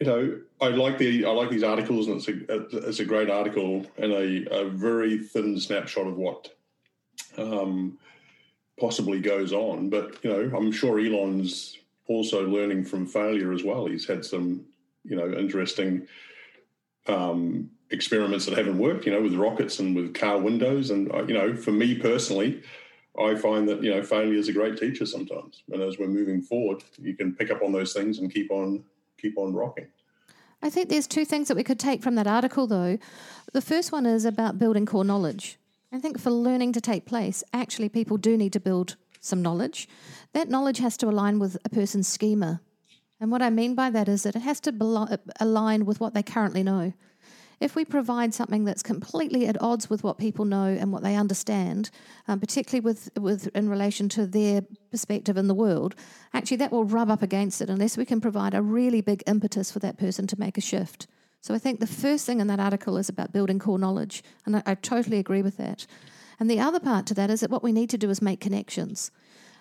you 0.00 0.06
know, 0.06 0.40
I 0.60 0.68
like 0.68 0.98
the 0.98 1.24
I 1.24 1.30
like 1.30 1.50
these 1.50 1.62
articles, 1.62 2.08
and 2.08 2.16
it's 2.16 2.28
a 2.28 2.88
it's 2.88 3.00
a 3.00 3.04
great 3.04 3.30
article 3.30 3.86
and 3.96 4.12
a, 4.12 4.46
a 4.54 4.68
very 4.68 5.18
thin 5.18 5.58
snapshot 5.58 6.06
of 6.06 6.16
what 6.16 6.54
um, 7.38 7.98
possibly 8.78 9.20
goes 9.20 9.52
on. 9.52 9.90
But 9.90 10.22
you 10.24 10.30
know, 10.30 10.56
I'm 10.56 10.72
sure 10.72 10.98
Elon's 10.98 11.78
also 12.06 12.46
learning 12.46 12.84
from 12.84 13.06
failure 13.06 13.52
as 13.52 13.62
well. 13.62 13.86
He's 13.86 14.06
had 14.06 14.24
some 14.24 14.64
you 15.04 15.16
know 15.16 15.32
interesting 15.32 16.06
um, 17.06 17.70
experiments 17.94 18.44
that 18.46 18.58
haven't 18.58 18.78
worked. 18.78 19.06
You 19.06 19.12
know, 19.12 19.22
with 19.22 19.34
rockets 19.34 19.78
and 19.78 19.96
with 19.96 20.14
car 20.14 20.38
windows. 20.38 20.90
And 20.90 21.10
uh, 21.12 21.24
you 21.24 21.34
know, 21.34 21.56
for 21.56 21.72
me 21.72 21.94
personally. 21.94 22.62
I 23.16 23.36
find 23.36 23.68
that 23.68 23.80
you 23.80 23.94
know 23.94 24.02
failure 24.02 24.36
is 24.36 24.48
a 24.48 24.52
great 24.52 24.76
teacher 24.76 25.06
sometimes, 25.06 25.62
and 25.70 25.80
as 25.80 26.00
we're 26.00 26.08
moving 26.08 26.42
forward, 26.42 26.82
you 27.00 27.14
can 27.14 27.32
pick 27.32 27.48
up 27.52 27.62
on 27.62 27.70
those 27.70 27.92
things 27.92 28.18
and 28.18 28.34
keep 28.34 28.50
on 28.50 28.82
keep 29.22 29.38
on 29.38 29.54
rocking. 29.54 29.86
I 30.64 30.70
think 30.70 30.88
there's 30.88 31.06
two 31.06 31.24
things 31.26 31.48
that 31.48 31.56
we 31.56 31.62
could 31.62 31.78
take 31.78 32.02
from 32.02 32.14
that 32.14 32.26
article, 32.26 32.66
though. 32.66 32.98
The 33.52 33.60
first 33.60 33.92
one 33.92 34.06
is 34.06 34.24
about 34.24 34.58
building 34.58 34.86
core 34.86 35.04
knowledge. 35.04 35.58
I 35.92 36.00
think 36.00 36.18
for 36.18 36.30
learning 36.30 36.72
to 36.72 36.80
take 36.80 37.04
place, 37.04 37.44
actually, 37.52 37.90
people 37.90 38.16
do 38.16 38.36
need 38.36 38.52
to 38.54 38.60
build 38.60 38.96
some 39.20 39.42
knowledge. 39.42 39.88
That 40.32 40.48
knowledge 40.48 40.78
has 40.78 40.96
to 40.98 41.06
align 41.06 41.38
with 41.38 41.56
a 41.64 41.68
person's 41.68 42.08
schema. 42.08 42.60
And 43.20 43.30
what 43.30 43.42
I 43.42 43.50
mean 43.50 43.74
by 43.74 43.90
that 43.90 44.08
is 44.08 44.22
that 44.22 44.36
it 44.36 44.42
has 44.42 44.58
to 44.60 45.18
align 45.38 45.84
with 45.84 46.00
what 46.00 46.14
they 46.14 46.22
currently 46.22 46.62
know. 46.62 46.94
If 47.64 47.74
we 47.74 47.86
provide 47.86 48.34
something 48.34 48.66
that's 48.66 48.82
completely 48.82 49.46
at 49.46 49.56
odds 49.58 49.88
with 49.88 50.04
what 50.04 50.18
people 50.18 50.44
know 50.44 50.66
and 50.66 50.92
what 50.92 51.02
they 51.02 51.16
understand, 51.16 51.88
um, 52.28 52.38
particularly 52.38 52.80
with, 52.80 53.08
with 53.18 53.46
in 53.56 53.70
relation 53.70 54.10
to 54.10 54.26
their 54.26 54.60
perspective 54.90 55.38
in 55.38 55.48
the 55.48 55.54
world, 55.54 55.94
actually 56.34 56.58
that 56.58 56.70
will 56.70 56.84
rub 56.84 57.10
up 57.10 57.22
against 57.22 57.62
it 57.62 57.70
unless 57.70 57.96
we 57.96 58.04
can 58.04 58.20
provide 58.20 58.52
a 58.52 58.60
really 58.60 59.00
big 59.00 59.22
impetus 59.26 59.72
for 59.72 59.78
that 59.78 59.96
person 59.96 60.26
to 60.26 60.38
make 60.38 60.58
a 60.58 60.60
shift. 60.60 61.06
So 61.40 61.54
I 61.54 61.58
think 61.58 61.80
the 61.80 61.86
first 61.86 62.26
thing 62.26 62.38
in 62.40 62.48
that 62.48 62.60
article 62.60 62.98
is 62.98 63.08
about 63.08 63.32
building 63.32 63.58
core 63.58 63.78
knowledge, 63.78 64.22
and 64.44 64.56
I, 64.56 64.62
I 64.66 64.74
totally 64.74 65.18
agree 65.18 65.40
with 65.40 65.56
that. 65.56 65.86
And 66.38 66.50
the 66.50 66.60
other 66.60 66.80
part 66.80 67.06
to 67.06 67.14
that 67.14 67.30
is 67.30 67.40
that 67.40 67.50
what 67.50 67.62
we 67.62 67.72
need 67.72 67.88
to 67.90 67.98
do 67.98 68.10
is 68.10 68.20
make 68.20 68.40
connections. 68.40 69.10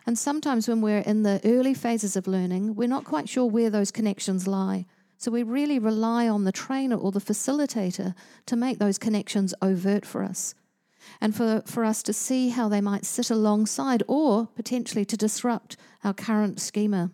And 0.05 0.19
sometimes 0.19 0.67
when 0.67 0.81
we're 0.81 0.99
in 0.99 1.23
the 1.23 1.39
early 1.45 1.73
phases 1.73 2.17
of 2.17 2.27
learning, 2.27 2.75
we're 2.75 2.89
not 2.89 3.05
quite 3.05 3.29
sure 3.29 3.45
where 3.45 3.69
those 3.69 3.91
connections 3.91 4.45
lie. 4.45 4.87
So 5.17 5.31
we 5.31 5.43
really 5.43 5.79
rely 5.79 6.27
on 6.27 6.43
the 6.43 6.51
trainer 6.51 6.97
or 6.97 7.11
the 7.11 7.19
facilitator 7.19 8.13
to 8.45 8.55
make 8.55 8.79
those 8.79 8.97
connections 8.97 9.53
overt 9.61 10.05
for 10.05 10.23
us 10.23 10.55
and 11.21 11.35
for, 11.35 11.63
for 11.65 11.85
us 11.85 12.03
to 12.03 12.13
see 12.13 12.49
how 12.49 12.69
they 12.69 12.81
might 12.81 13.05
sit 13.05 13.29
alongside 13.29 14.03
or 14.07 14.47
potentially 14.47 15.05
to 15.05 15.17
disrupt 15.17 15.77
our 16.03 16.13
current 16.13 16.59
schema. 16.59 17.11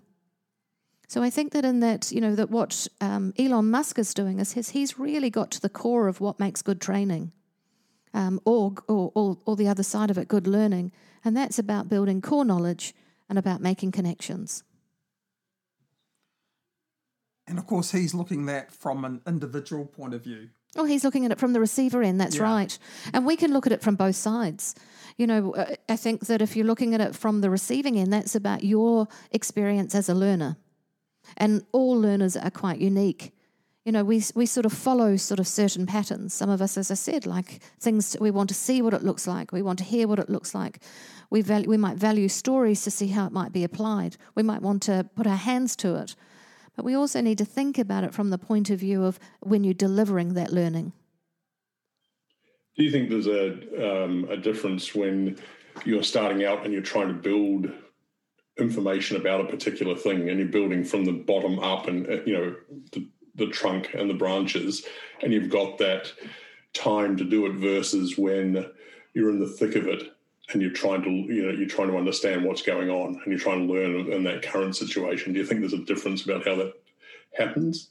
So 1.07 1.23
I 1.23 1.31
think 1.31 1.53
that 1.53 1.65
in 1.65 1.79
that, 1.79 2.11
you 2.11 2.21
know, 2.21 2.35
that 2.35 2.51
what 2.51 2.87
um, 3.01 3.33
Elon 3.37 3.71
Musk 3.71 3.97
is 3.97 4.13
doing 4.13 4.39
is 4.39 4.53
his, 4.53 4.69
he's 4.69 4.99
really 4.99 5.31
got 5.31 5.49
to 5.51 5.61
the 5.61 5.69
core 5.69 6.07
of 6.07 6.21
what 6.21 6.39
makes 6.39 6.61
good 6.61 6.79
training, 6.79 7.31
um, 8.13 8.39
or, 8.45 8.75
or, 8.87 9.11
or, 9.15 9.37
or 9.45 9.55
the 9.55 9.67
other 9.67 9.83
side 9.83 10.11
of 10.11 10.17
it, 10.19 10.27
good 10.27 10.45
learning. 10.45 10.91
And 11.25 11.35
that's 11.35 11.57
about 11.57 11.89
building 11.89 12.21
core 12.21 12.45
knowledge 12.45 12.93
and 13.27 13.39
about 13.39 13.59
making 13.59 13.91
connections. 13.91 14.63
And 17.49 17.57
of 17.57 17.65
course, 17.65 17.91
he's 17.91 18.13
looking 18.13 18.47
at 18.47 18.71
from 18.71 19.03
an 19.03 19.21
individual 19.27 19.85
point 19.85 20.13
of 20.13 20.23
view. 20.23 20.49
Oh, 20.75 20.85
he's 20.85 21.03
looking 21.03 21.25
at 21.25 21.31
it 21.31 21.39
from 21.39 21.53
the 21.53 21.59
receiver 21.59 22.03
end, 22.03 22.21
that's 22.21 22.35
yeah. 22.35 22.43
right. 22.43 22.77
And 23.11 23.25
we 23.25 23.35
can 23.35 23.51
look 23.51 23.65
at 23.65 23.73
it 23.73 23.81
from 23.81 23.95
both 23.95 24.15
sides. 24.15 24.75
You 25.17 25.25
know, 25.25 25.53
uh, 25.55 25.75
I 25.89 25.95
think 25.95 26.27
that 26.27 26.43
if 26.43 26.55
you're 26.55 26.67
looking 26.67 26.93
at 26.93 27.01
it 27.01 27.15
from 27.15 27.41
the 27.41 27.49
receiving 27.49 27.97
end, 27.97 28.13
that's 28.13 28.35
about 28.35 28.63
your 28.63 29.07
experience 29.31 29.95
as 29.95 30.09
a 30.09 30.13
learner. 30.13 30.57
And 31.37 31.65
all 31.71 31.99
learners 31.99 32.37
are 32.37 32.51
quite 32.51 32.79
unique. 32.79 33.33
You 33.83 33.91
know, 33.91 34.03
we, 34.03 34.21
we 34.35 34.45
sort 34.45 34.67
of 34.67 34.73
follow 34.73 35.17
sort 35.17 35.39
of 35.39 35.47
certain 35.47 35.87
patterns. 35.87 36.35
Some 36.35 36.51
of 36.51 36.61
us, 36.61 36.77
as 36.77 36.91
I 36.91 36.93
said, 36.93 37.25
like 37.25 37.61
things 37.79 38.15
we 38.21 38.29
want 38.29 38.49
to 38.49 38.55
see 38.55 38.83
what 38.83 38.93
it 38.93 39.03
looks 39.03 39.25
like, 39.25 39.51
we 39.51 39.63
want 39.63 39.79
to 39.79 39.85
hear 39.85 40.07
what 40.07 40.19
it 40.19 40.29
looks 40.29 40.53
like. 40.53 40.83
We, 41.31 41.41
value, 41.41 41.67
we 41.67 41.77
might 41.77 41.97
value 41.97 42.29
stories 42.29 42.83
to 42.83 42.91
see 42.91 43.07
how 43.07 43.25
it 43.25 43.31
might 43.31 43.51
be 43.51 43.63
applied. 43.63 44.17
We 44.35 44.43
might 44.43 44.61
want 44.61 44.83
to 44.83 45.09
put 45.15 45.25
our 45.25 45.35
hands 45.35 45.75
to 45.77 45.95
it 45.95 46.15
but 46.79 46.85
we 46.85 46.95
also 46.95 47.19
need 47.19 47.37
to 47.37 47.43
think 47.43 47.77
about 47.77 48.05
it 48.05 48.13
from 48.13 48.29
the 48.29 48.37
point 48.37 48.69
of 48.69 48.79
view 48.79 49.03
of 49.03 49.19
when 49.41 49.65
you're 49.65 49.73
delivering 49.73 50.33
that 50.35 50.53
learning. 50.53 50.93
Do 52.77 52.85
you 52.85 52.89
think 52.89 53.09
there's 53.09 53.27
a, 53.27 54.05
um, 54.05 54.25
a 54.29 54.37
difference 54.37 54.95
when 54.95 55.37
you're 55.83 56.03
starting 56.03 56.45
out 56.45 56.63
and 56.63 56.71
you're 56.71 56.81
trying 56.81 57.09
to 57.09 57.13
build 57.13 57.69
information 58.57 59.17
about 59.17 59.41
a 59.41 59.49
particular 59.49 59.93
thing 59.93 60.29
and 60.29 60.39
you're 60.39 60.47
building 60.47 60.85
from 60.85 61.03
the 61.03 61.11
bottom 61.11 61.59
up 61.59 61.89
and, 61.89 62.07
uh, 62.07 62.23
you 62.25 62.31
know, 62.31 62.55
the, 62.93 63.05
the 63.35 63.47
trunk 63.47 63.93
and 63.93 64.09
the 64.09 64.13
branches, 64.13 64.85
and 65.21 65.33
you've 65.33 65.49
got 65.49 65.79
that 65.79 66.13
time 66.71 67.17
to 67.17 67.25
do 67.25 67.45
it 67.45 67.55
versus 67.55 68.17
when 68.17 68.65
you're 69.13 69.31
in 69.31 69.41
the 69.41 69.49
thick 69.49 69.75
of 69.75 69.85
it 69.85 70.03
and 70.51 70.61
you're 70.61 70.71
trying 70.71 71.03
to 71.03 71.09
you 71.09 71.45
know 71.45 71.51
you're 71.51 71.67
trying 71.67 71.89
to 71.89 71.97
understand 71.97 72.43
what's 72.43 72.61
going 72.61 72.89
on 72.89 73.15
and 73.15 73.27
you're 73.27 73.39
trying 73.39 73.67
to 73.67 73.73
learn 73.73 74.11
in 74.11 74.23
that 74.23 74.41
current 74.41 74.75
situation 74.75 75.33
do 75.33 75.39
you 75.39 75.45
think 75.45 75.61
there's 75.61 75.73
a 75.73 75.77
difference 75.77 76.23
about 76.23 76.45
how 76.45 76.55
that 76.55 76.73
happens? 77.37 77.89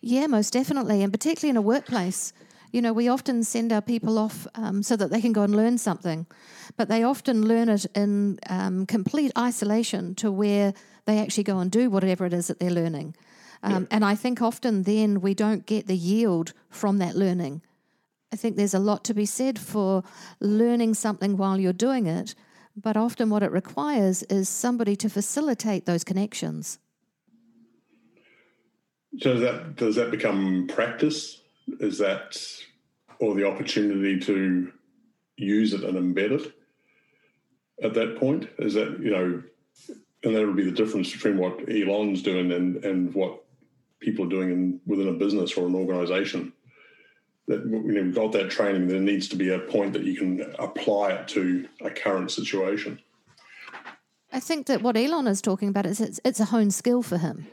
Yeah 0.00 0.26
most 0.26 0.52
definitely 0.52 1.02
and 1.02 1.12
particularly 1.12 1.50
in 1.50 1.56
a 1.56 1.62
workplace. 1.62 2.32
You 2.72 2.82
know 2.82 2.92
we 2.92 3.08
often 3.08 3.44
send 3.44 3.72
our 3.72 3.82
people 3.82 4.18
off 4.18 4.46
um, 4.56 4.82
so 4.82 4.96
that 4.96 5.10
they 5.10 5.20
can 5.20 5.32
go 5.32 5.42
and 5.42 5.54
learn 5.54 5.78
something 5.78 6.26
but 6.76 6.88
they 6.88 7.04
often 7.04 7.46
learn 7.46 7.68
it 7.68 7.86
in 7.94 8.40
um, 8.48 8.86
complete 8.86 9.30
isolation 9.38 10.14
to 10.16 10.32
where 10.32 10.74
they 11.04 11.18
actually 11.18 11.44
go 11.44 11.58
and 11.58 11.70
do 11.70 11.88
whatever 11.88 12.26
it 12.26 12.32
is 12.32 12.48
that 12.48 12.58
they're 12.58 12.70
learning. 12.70 13.14
Um, 13.62 13.82
yeah. 13.82 13.96
and 13.96 14.04
i 14.04 14.14
think 14.14 14.42
often 14.42 14.82
then 14.82 15.20
we 15.20 15.34
don't 15.34 15.64
get 15.64 15.86
the 15.86 15.96
yield 15.96 16.52
from 16.68 16.98
that 16.98 17.14
learning 17.16 17.62
I 18.34 18.36
think 18.36 18.56
there's 18.56 18.74
a 18.74 18.80
lot 18.80 19.04
to 19.04 19.14
be 19.14 19.26
said 19.26 19.60
for 19.60 20.02
learning 20.40 20.94
something 20.94 21.36
while 21.36 21.60
you're 21.60 21.72
doing 21.72 22.08
it, 22.08 22.34
but 22.74 22.96
often 22.96 23.30
what 23.30 23.44
it 23.44 23.52
requires 23.52 24.24
is 24.24 24.48
somebody 24.48 24.96
to 24.96 25.08
facilitate 25.08 25.86
those 25.86 26.02
connections. 26.02 26.80
So 29.20 29.34
does 29.34 29.42
that 29.42 29.76
does 29.76 29.94
that 29.94 30.10
become 30.10 30.66
practice? 30.66 31.42
Is 31.78 31.98
that 31.98 32.36
or 33.20 33.36
the 33.36 33.46
opportunity 33.46 34.18
to 34.26 34.72
use 35.36 35.72
it 35.72 35.84
and 35.84 35.96
embed 35.96 36.32
it 36.32 36.52
at 37.84 37.94
that 37.94 38.18
point? 38.18 38.48
Is 38.58 38.74
that 38.74 38.98
you 38.98 39.12
know, 39.12 39.44
and 40.24 40.34
that 40.34 40.44
would 40.44 40.56
be 40.56 40.64
the 40.64 40.72
difference 40.82 41.12
between 41.12 41.38
what 41.38 41.70
Elon's 41.70 42.20
doing 42.20 42.50
and 42.50 42.84
and 42.84 43.14
what 43.14 43.44
people 44.00 44.26
are 44.26 44.28
doing 44.36 44.50
in, 44.50 44.80
within 44.86 45.06
a 45.06 45.12
business 45.12 45.52
or 45.56 45.68
an 45.68 45.76
organization 45.76 46.52
that 47.46 47.64
you've 47.66 48.14
got 48.14 48.32
that 48.32 48.50
training, 48.50 48.88
there 48.88 49.00
needs 49.00 49.28
to 49.28 49.36
be 49.36 49.50
a 49.50 49.58
point 49.58 49.92
that 49.92 50.04
you 50.04 50.16
can 50.16 50.54
apply 50.58 51.10
it 51.12 51.28
to 51.28 51.68
a 51.82 51.90
current 51.90 52.30
situation. 52.30 53.00
I 54.32 54.40
think 54.40 54.66
that 54.66 54.82
what 54.82 54.96
Elon 54.96 55.26
is 55.26 55.42
talking 55.42 55.68
about 55.68 55.86
is 55.86 56.00
it's, 56.00 56.20
it's 56.24 56.40
a 56.40 56.46
honed 56.46 56.74
skill 56.74 57.02
for 57.02 57.18
him. 57.18 57.46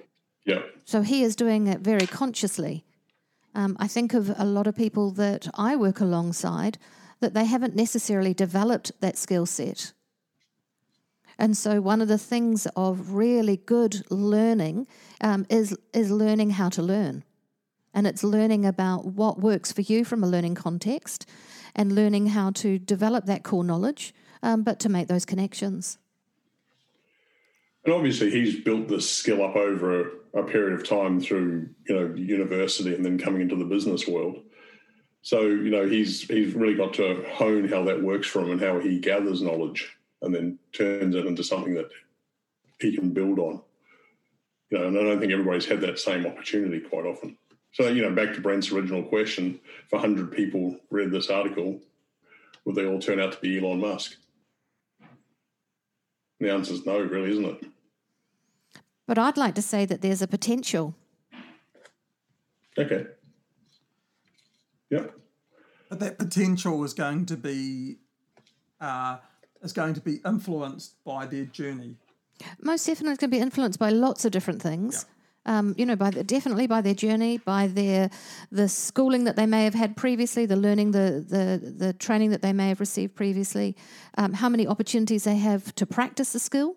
Yeah. 0.46 0.64
So 0.86 1.02
he 1.02 1.24
is 1.24 1.36
doing 1.36 1.68
it 1.68 1.82
very 1.82 2.08
consciously. 2.08 2.84
Um, 3.54 3.76
I 3.80 3.88
think 3.88 4.14
of 4.14 4.34
a 4.38 4.46
lot 4.46 4.66
of 4.66 4.76
people 4.76 5.12
that 5.12 5.48
I 5.56 5.76
work 5.76 6.00
alongside 6.00 6.78
that 7.20 7.34
they 7.34 7.46
haven't 7.46 7.76
necessarily 7.76 8.34
developed 8.34 8.92
that 9.02 9.18
skill 9.18 9.46
set. 9.46 9.94
And 11.38 11.56
so, 11.58 11.82
one 11.82 12.02
of 12.02 12.08
the 12.08 12.18
things 12.18 12.68
of 12.76 13.14
really 13.14 13.58
good 13.58 14.04
learning 14.12 14.88
um, 15.22 15.46
is 15.50 15.76
is 15.94 16.12
learning 16.12 16.52
how 16.52 16.70
to 16.70 16.82
learn. 16.82 17.24
And 17.94 18.08
it's 18.08 18.24
learning 18.24 18.66
about 18.66 19.06
what 19.06 19.40
works 19.40 19.72
for 19.72 19.82
you 19.82 20.06
from 20.06 20.24
a 20.24 20.28
learning 20.28 20.56
context 20.56 21.30
and 21.76 21.94
learning 21.94 22.28
how 22.28 22.52
to 22.52 22.80
develop 22.80 23.26
that 23.26 23.44
core 23.44 23.64
knowledge, 23.64 24.14
um, 24.44 24.64
but 24.64 24.80
to 24.80 24.90
make 24.90 25.08
those 25.08 25.26
connections. 25.26 25.98
And 27.84 27.94
obviously, 27.94 28.30
he's 28.30 28.60
built 28.60 28.88
this 28.88 29.10
skill 29.10 29.44
up 29.44 29.56
over 29.56 30.12
a, 30.34 30.44
period 30.44 30.80
of 30.80 30.88
time 30.88 31.20
through, 31.20 31.70
you 31.88 31.96
know, 31.96 32.14
university 32.16 32.94
and 32.94 33.04
then 33.04 33.18
coming 33.18 33.42
into 33.42 33.56
the 33.56 33.66
business 33.66 34.08
world. 34.08 34.38
So, 35.24 35.42
you 35.42 35.70
know, 35.70 35.88
he's 35.88 36.22
he's 36.22 36.54
really 36.54 36.76
got 36.76 36.94
to 36.96 37.26
hone 37.34 37.68
how 37.68 37.84
that 37.86 38.02
works 38.02 38.28
for 38.28 38.42
him 38.42 38.52
and 38.52 38.62
how 38.62 38.80
he 38.80 39.00
gathers 39.00 39.42
knowledge 39.42 39.96
and 40.22 40.34
then 40.34 40.60
turns 40.74 41.16
it 41.16 41.26
into 41.26 41.44
something 41.44 41.74
that 41.76 41.90
he 42.80 42.96
can 42.96 43.12
build 43.12 43.40
on. 43.40 43.62
You 44.70 44.78
know, 44.78 44.88
and 44.88 44.98
I 44.98 45.04
don't 45.04 45.20
think 45.20 45.32
everybody's 45.32 45.66
had 45.66 45.82
that 45.82 46.00
same 46.00 46.26
opportunity 46.26 46.80
quite 46.80 47.06
often. 47.06 47.38
So, 47.74 47.88
you 47.88 48.02
know, 48.02 48.12
back 48.12 48.34
to 48.34 48.42
Brent's 48.42 48.72
original 48.72 49.04
question 49.04 49.60
if 49.86 49.92
100 49.92 50.32
people 50.32 50.78
read 50.90 51.12
this 51.12 51.30
article, 51.30 51.80
would 52.66 52.76
they 52.76 52.86
all 52.86 53.00
turn 53.00 53.20
out 53.20 53.32
to 53.32 53.40
be 53.40 53.60
Elon 53.60 53.80
Musk? 53.80 54.18
The 56.40 56.52
answer 56.52 56.74
is 56.74 56.86
no, 56.86 57.00
really, 57.00 57.32
isn't 57.32 57.46
it? 57.46 57.66
But 59.08 59.18
I'd 59.18 59.38
like 59.38 59.56
to 59.56 59.62
say 59.62 59.86
that 59.86 60.02
there's 60.02 60.22
a 60.22 60.28
potential. 60.28 60.96
Okay. 62.78 63.06
Yeah. 64.90 65.08
But 65.90 66.00
that 66.00 66.18
potential 66.18 66.84
is 66.84 66.94
going 66.94 67.26
to 67.28 67.38
be 67.38 67.98
uh, 68.80 69.18
is 69.62 69.74
going 69.74 69.94
to 69.94 70.02
be 70.02 70.22
influenced 70.26 70.96
by 71.04 71.26
their 71.26 71.46
journey. 71.46 71.98
Most 72.60 72.86
definitely, 72.88 73.12
it's 73.12 73.20
going 73.20 73.30
to 73.30 73.38
be 73.38 73.42
influenced 73.42 73.78
by 73.78 73.90
lots 73.90 74.26
of 74.26 74.32
different 74.32 74.62
things. 74.62 75.06
Um, 75.46 75.74
you 75.76 75.88
know, 75.88 75.96
by 75.96 76.12
the, 76.12 76.24
definitely 76.24 76.68
by 76.68 76.82
their 76.82 76.94
journey, 76.94 77.40
by 77.40 77.66
their 77.66 78.12
the 78.52 78.70
schooling 78.70 79.24
that 79.24 79.36
they 79.36 79.48
may 79.48 79.64
have 79.64 79.74
had 79.74 79.98
previously, 79.98 80.46
the 80.46 80.56
learning, 80.56 80.92
the 80.92 81.26
the 81.28 81.74
the 81.86 81.94
training 81.94 82.30
that 82.30 82.44
they 82.44 82.54
may 82.54 82.70
have 82.70 82.80
received 82.80 83.16
previously, 83.16 83.76
um, 84.18 84.34
how 84.34 84.50
many 84.50 84.68
opportunities 84.68 85.24
they 85.24 85.38
have 85.38 85.74
to 85.76 85.86
practice 85.86 86.34
the 86.34 86.40
skill. 86.40 86.76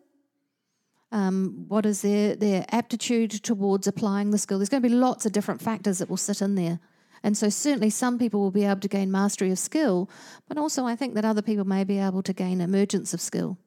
Um, 1.12 1.66
what 1.68 1.85
is 1.85 2.00
their 2.00 2.37
their 2.37 2.64
aptitude 2.71 3.33
towards 3.33 3.87
applying 3.87 4.30
the 4.30 4.38
skill? 4.38 4.59
There's 4.59 4.71
going 4.71 4.83
to 4.83 4.88
be 4.88 4.94
lots 4.94 5.26
of 5.26 5.33
different 5.33 5.61
factors 5.61 5.99
that 5.99 6.09
will 6.09 6.16
sit 6.16 6.40
in 6.40 6.54
there. 6.54 6.80
And 7.23 7.37
so, 7.37 7.49
certainly, 7.49 7.90
some 7.90 8.18
people 8.18 8.40
will 8.40 8.50
be 8.50 8.64
able 8.64 8.80
to 8.80 8.88
gain 8.88 9.11
mastery 9.11 9.50
of 9.50 9.59
skill, 9.59 10.11
but 10.49 10.59
also 10.59 10.87
I 10.87 10.97
think 10.97 11.14
that 11.14 11.25
other 11.25 11.40
people 11.42 11.64
may 11.64 11.85
be 11.85 11.99
able 11.99 12.23
to 12.23 12.33
gain 12.33 12.61
emergence 12.61 13.14
of 13.14 13.21
skill. 13.21 13.59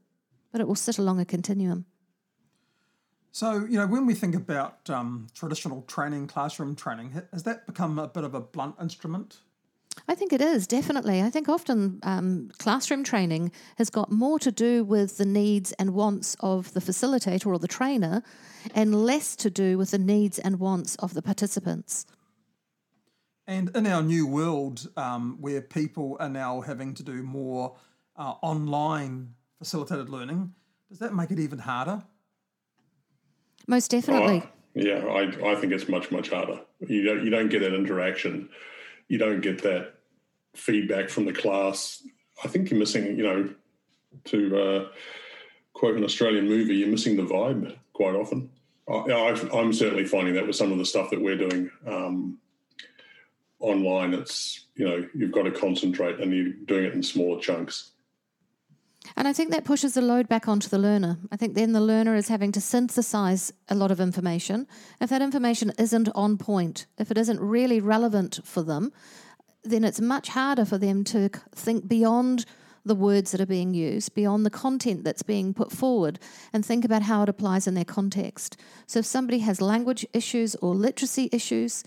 But 0.51 0.61
it 0.61 0.67
will 0.67 0.75
sit 0.75 0.97
along 0.97 1.19
a 1.19 1.25
continuum. 1.25 1.85
So, 3.37 3.67
you 3.69 3.77
know, 3.77 3.85
when 3.85 4.07
we 4.07 4.15
think 4.15 4.33
about 4.33 4.89
um, 4.89 5.27
traditional 5.35 5.83
training, 5.83 6.25
classroom 6.25 6.75
training, 6.75 7.21
has 7.31 7.43
that 7.43 7.67
become 7.67 7.99
a 7.99 8.07
bit 8.07 8.23
of 8.23 8.33
a 8.33 8.39
blunt 8.39 8.73
instrument? 8.81 9.41
I 10.07 10.15
think 10.15 10.33
it 10.33 10.41
is, 10.41 10.65
definitely. 10.65 11.21
I 11.21 11.29
think 11.29 11.47
often 11.47 11.99
um, 12.01 12.49
classroom 12.57 13.03
training 13.03 13.51
has 13.77 13.91
got 13.91 14.11
more 14.11 14.39
to 14.39 14.51
do 14.51 14.83
with 14.83 15.19
the 15.19 15.25
needs 15.25 15.71
and 15.73 15.93
wants 15.93 16.35
of 16.39 16.73
the 16.73 16.79
facilitator 16.79 17.45
or 17.45 17.59
the 17.59 17.67
trainer 17.67 18.23
and 18.73 19.05
less 19.05 19.35
to 19.35 19.51
do 19.51 19.77
with 19.77 19.91
the 19.91 19.99
needs 19.99 20.39
and 20.39 20.59
wants 20.59 20.95
of 20.95 21.13
the 21.13 21.21
participants. 21.21 22.07
And 23.45 23.69
in 23.75 23.85
our 23.85 24.01
new 24.01 24.25
world, 24.25 24.89
um, 24.97 25.37
where 25.39 25.61
people 25.61 26.17
are 26.19 26.27
now 26.27 26.61
having 26.61 26.95
to 26.95 27.03
do 27.03 27.21
more 27.21 27.75
uh, 28.15 28.33
online 28.41 29.35
facilitated 29.59 30.09
learning, 30.09 30.55
does 30.89 30.97
that 30.97 31.13
make 31.13 31.29
it 31.29 31.37
even 31.37 31.59
harder? 31.59 32.01
Most 33.67 33.91
definitely. 33.91 34.43
Oh, 34.45 34.49
yeah, 34.75 35.05
I, 35.05 35.51
I 35.51 35.55
think 35.55 35.73
it's 35.73 35.89
much 35.89 36.11
much 36.11 36.29
harder. 36.29 36.59
You 36.79 37.03
don't 37.03 37.23
you 37.23 37.29
don't 37.29 37.49
get 37.49 37.61
that 37.61 37.73
interaction. 37.73 38.49
You 39.07 39.17
don't 39.17 39.41
get 39.41 39.63
that 39.63 39.93
feedback 40.55 41.09
from 41.09 41.25
the 41.25 41.33
class. 41.33 42.03
I 42.43 42.47
think 42.47 42.69
you're 42.69 42.79
missing. 42.79 43.17
You 43.17 43.23
know, 43.23 43.53
to 44.25 44.57
uh, 44.57 44.87
quote 45.73 45.95
an 45.95 46.03
Australian 46.03 46.47
movie, 46.47 46.75
you're 46.75 46.89
missing 46.89 47.15
the 47.15 47.23
vibe 47.23 47.75
quite 47.93 48.15
often. 48.15 48.49
I, 48.89 49.37
am 49.53 49.73
certainly 49.73 50.05
finding 50.05 50.35
that 50.35 50.47
with 50.47 50.55
some 50.55 50.71
of 50.71 50.77
the 50.77 50.85
stuff 50.85 51.09
that 51.09 51.21
we're 51.21 51.37
doing 51.37 51.69
um, 51.85 52.37
online. 53.59 54.13
It's 54.13 54.65
you 54.75 54.87
know 54.87 55.07
you've 55.13 55.31
got 55.31 55.43
to 55.43 55.51
concentrate 55.51 56.19
and 56.19 56.33
you're 56.33 56.53
doing 56.53 56.85
it 56.85 56.93
in 56.93 57.03
smaller 57.03 57.39
chunks. 57.39 57.91
And 59.15 59.27
I 59.27 59.33
think 59.33 59.51
that 59.51 59.65
pushes 59.65 59.93
the 59.93 60.01
load 60.01 60.27
back 60.27 60.47
onto 60.47 60.69
the 60.69 60.77
learner. 60.77 61.17
I 61.31 61.37
think 61.37 61.55
then 61.55 61.73
the 61.73 61.81
learner 61.81 62.15
is 62.15 62.27
having 62.27 62.51
to 62.53 62.61
synthesize 62.61 63.51
a 63.69 63.75
lot 63.75 63.91
of 63.91 63.99
information. 63.99 64.67
If 64.99 65.09
that 65.09 65.21
information 65.21 65.71
isn't 65.77 66.09
on 66.13 66.37
point, 66.37 66.85
if 66.97 67.09
it 67.11 67.17
isn't 67.17 67.39
really 67.39 67.79
relevant 67.79 68.39
for 68.43 68.63
them, 68.63 68.91
then 69.63 69.83
it's 69.83 70.01
much 70.01 70.29
harder 70.29 70.65
for 70.65 70.77
them 70.77 71.03
to 71.05 71.29
think 71.53 71.87
beyond 71.87 72.45
the 72.85 72.95
words 72.95 73.31
that 73.31 73.41
are 73.41 73.45
being 73.45 73.73
used, 73.73 74.15
beyond 74.15 74.45
the 74.45 74.49
content 74.49 75.03
that's 75.03 75.23
being 75.23 75.53
put 75.53 75.71
forward, 75.71 76.19
and 76.53 76.65
think 76.65 76.85
about 76.85 77.01
how 77.01 77.21
it 77.23 77.29
applies 77.29 77.67
in 77.67 77.73
their 77.73 77.83
context. 77.83 78.55
So 78.85 78.99
if 78.99 79.05
somebody 79.05 79.39
has 79.39 79.59
language 79.59 80.05
issues 80.13 80.55
or 80.55 80.73
literacy 80.73 81.29
issues, 81.31 81.83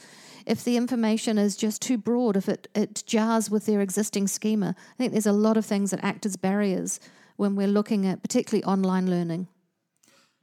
if 0.47 0.65
the 0.65 0.77
information 0.77 1.39
is 1.39 1.57
just 1.57 1.83
too 1.83 1.99
broad, 1.99 2.37
if 2.37 2.49
it, 2.49 2.69
it 2.75 3.03
jars 3.07 3.51
with 3.51 3.67
their 3.67 3.81
existing 3.81 4.27
schema. 4.27 4.75
I 4.77 4.97
think 4.97 5.13
there's 5.13 5.27
a 5.27 5.33
lot 5.33 5.57
of 5.57 5.67
things 5.67 5.91
that 5.91 6.03
act 6.03 6.27
as 6.27 6.37
barriers 6.37 7.01
when 7.37 7.57
we're 7.57 7.69
looking 7.69 8.07
at 8.07 8.23
particularly 8.23 8.65
online 8.65 9.09
learning. 9.09 9.49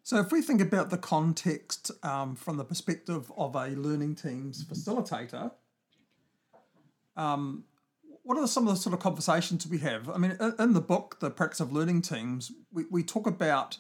So, 0.04 0.20
if 0.20 0.32
we 0.32 0.42
think 0.42 0.62
about 0.62 0.90
the 0.90 0.98
context 0.98 1.92
um, 2.02 2.36
from 2.36 2.58
the 2.58 2.64
perspective 2.64 3.32
of 3.36 3.56
a 3.56 3.68
learning 3.70 4.16
team's 4.16 4.64
facilitator, 4.64 5.52
um, 7.18 7.66
what 8.24 8.38
are 8.38 8.48
some 8.48 8.68
of 8.68 8.76
the 8.76 8.80
sort 8.80 8.94
of 8.94 9.00
conversations 9.00 9.68
we 9.68 9.80
have? 9.80 10.10
I 10.10 10.18
mean, 10.18 10.38
in 10.60 10.74
the 10.74 10.82
book, 10.82 11.20
The 11.20 11.30
Practice 11.30 11.60
of 11.60 11.72
Learning 11.72 12.02
Teams, 12.02 12.52
we, 12.74 12.84
we 12.92 13.04
talk 13.04 13.26
about 13.26 13.78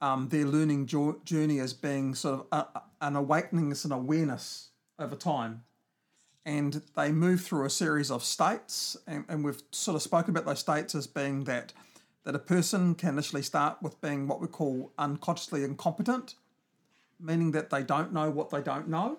um, 0.00 0.28
their 0.28 0.46
learning 0.46 0.86
journey 0.86 1.58
as 1.58 1.72
being 1.74 2.14
sort 2.14 2.40
of 2.40 2.46
a, 2.50 2.82
an 3.00 3.16
awakening, 3.16 3.72
as 3.72 3.84
an 3.84 3.92
awareness 3.92 4.69
over 5.00 5.16
time. 5.16 5.64
And 6.44 6.82
they 6.96 7.12
move 7.12 7.42
through 7.42 7.66
a 7.66 7.70
series 7.70 8.10
of 8.10 8.24
states, 8.24 8.96
and, 9.06 9.24
and 9.28 9.44
we've 9.44 9.62
sort 9.72 9.94
of 9.94 10.02
spoken 10.02 10.30
about 10.30 10.46
those 10.46 10.60
states 10.60 10.94
as 10.94 11.06
being 11.06 11.44
that 11.44 11.72
that 12.24 12.34
a 12.34 12.38
person 12.38 12.94
can 12.94 13.10
initially 13.10 13.42
start 13.42 13.78
with 13.80 13.98
being 14.02 14.26
what 14.26 14.40
we 14.42 14.46
call 14.46 14.92
unconsciously 14.98 15.64
incompetent, 15.64 16.34
meaning 17.18 17.52
that 17.52 17.70
they 17.70 17.82
don't 17.82 18.12
know 18.12 18.30
what 18.30 18.50
they 18.50 18.60
don't 18.60 18.88
know. 18.88 19.18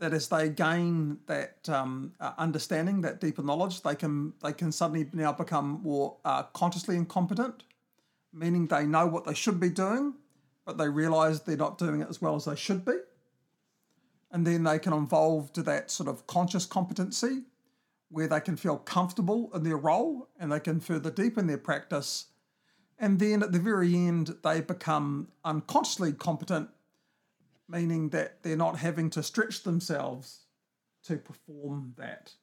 That 0.00 0.12
as 0.12 0.28
they 0.28 0.48
gain 0.48 1.18
that 1.26 1.68
um, 1.68 2.14
uh, 2.18 2.32
understanding, 2.36 3.02
that 3.02 3.20
deeper 3.20 3.42
knowledge, 3.42 3.82
they 3.82 3.94
can 3.94 4.34
they 4.42 4.52
can 4.52 4.72
suddenly 4.72 5.08
now 5.12 5.32
become 5.32 5.80
more 5.82 6.16
uh, 6.24 6.44
consciously 6.44 6.96
incompetent, 6.96 7.62
meaning 8.32 8.66
they 8.66 8.84
know 8.84 9.06
what 9.06 9.24
they 9.24 9.34
should 9.34 9.60
be 9.60 9.70
doing, 9.70 10.14
but 10.64 10.78
they 10.78 10.88
realise 10.88 11.40
they're 11.40 11.56
not 11.56 11.78
doing 11.78 12.02
it 12.02 12.08
as 12.08 12.20
well 12.20 12.34
as 12.34 12.44
they 12.44 12.56
should 12.56 12.84
be 12.84 12.94
and 14.34 14.44
then 14.44 14.64
they 14.64 14.80
can 14.80 14.92
evolve 14.92 15.52
to 15.52 15.62
that 15.62 15.92
sort 15.92 16.08
of 16.08 16.26
conscious 16.26 16.66
competency 16.66 17.44
where 18.10 18.26
they 18.26 18.40
can 18.40 18.56
feel 18.56 18.76
comfortable 18.76 19.48
in 19.54 19.62
their 19.62 19.76
role 19.76 20.28
and 20.40 20.50
they 20.50 20.58
can 20.58 20.80
further 20.80 21.10
deepen 21.10 21.46
their 21.46 21.56
practice. 21.56 22.26
And 22.98 23.20
then 23.20 23.44
at 23.44 23.52
the 23.52 23.60
very 23.60 23.94
end, 23.94 24.34
they 24.42 24.60
become 24.60 25.28
unconsciously 25.44 26.12
competent, 26.12 26.68
meaning 27.68 28.08
that 28.08 28.42
they're 28.42 28.56
not 28.56 28.78
having 28.78 29.08
to 29.10 29.22
stretch 29.22 29.62
themselves 29.62 30.46
to 31.04 31.16
perform 31.16 31.94
that. 31.96 32.34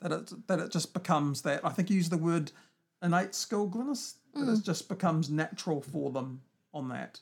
That 0.00 0.12
it, 0.12 0.46
that 0.48 0.58
it 0.58 0.72
just 0.72 0.94
becomes 0.94 1.42
that. 1.42 1.64
I 1.64 1.68
think 1.68 1.90
you 1.90 1.96
use 1.96 2.08
the 2.08 2.16
word 2.16 2.50
innate 3.02 3.34
skill, 3.34 3.68
Glynis, 3.68 4.14
that 4.34 4.40
mm. 4.40 4.58
it 4.58 4.64
just 4.64 4.88
becomes 4.88 5.28
natural 5.28 5.82
for 5.82 6.10
them 6.10 6.40
on 6.72 6.88
that. 6.88 7.20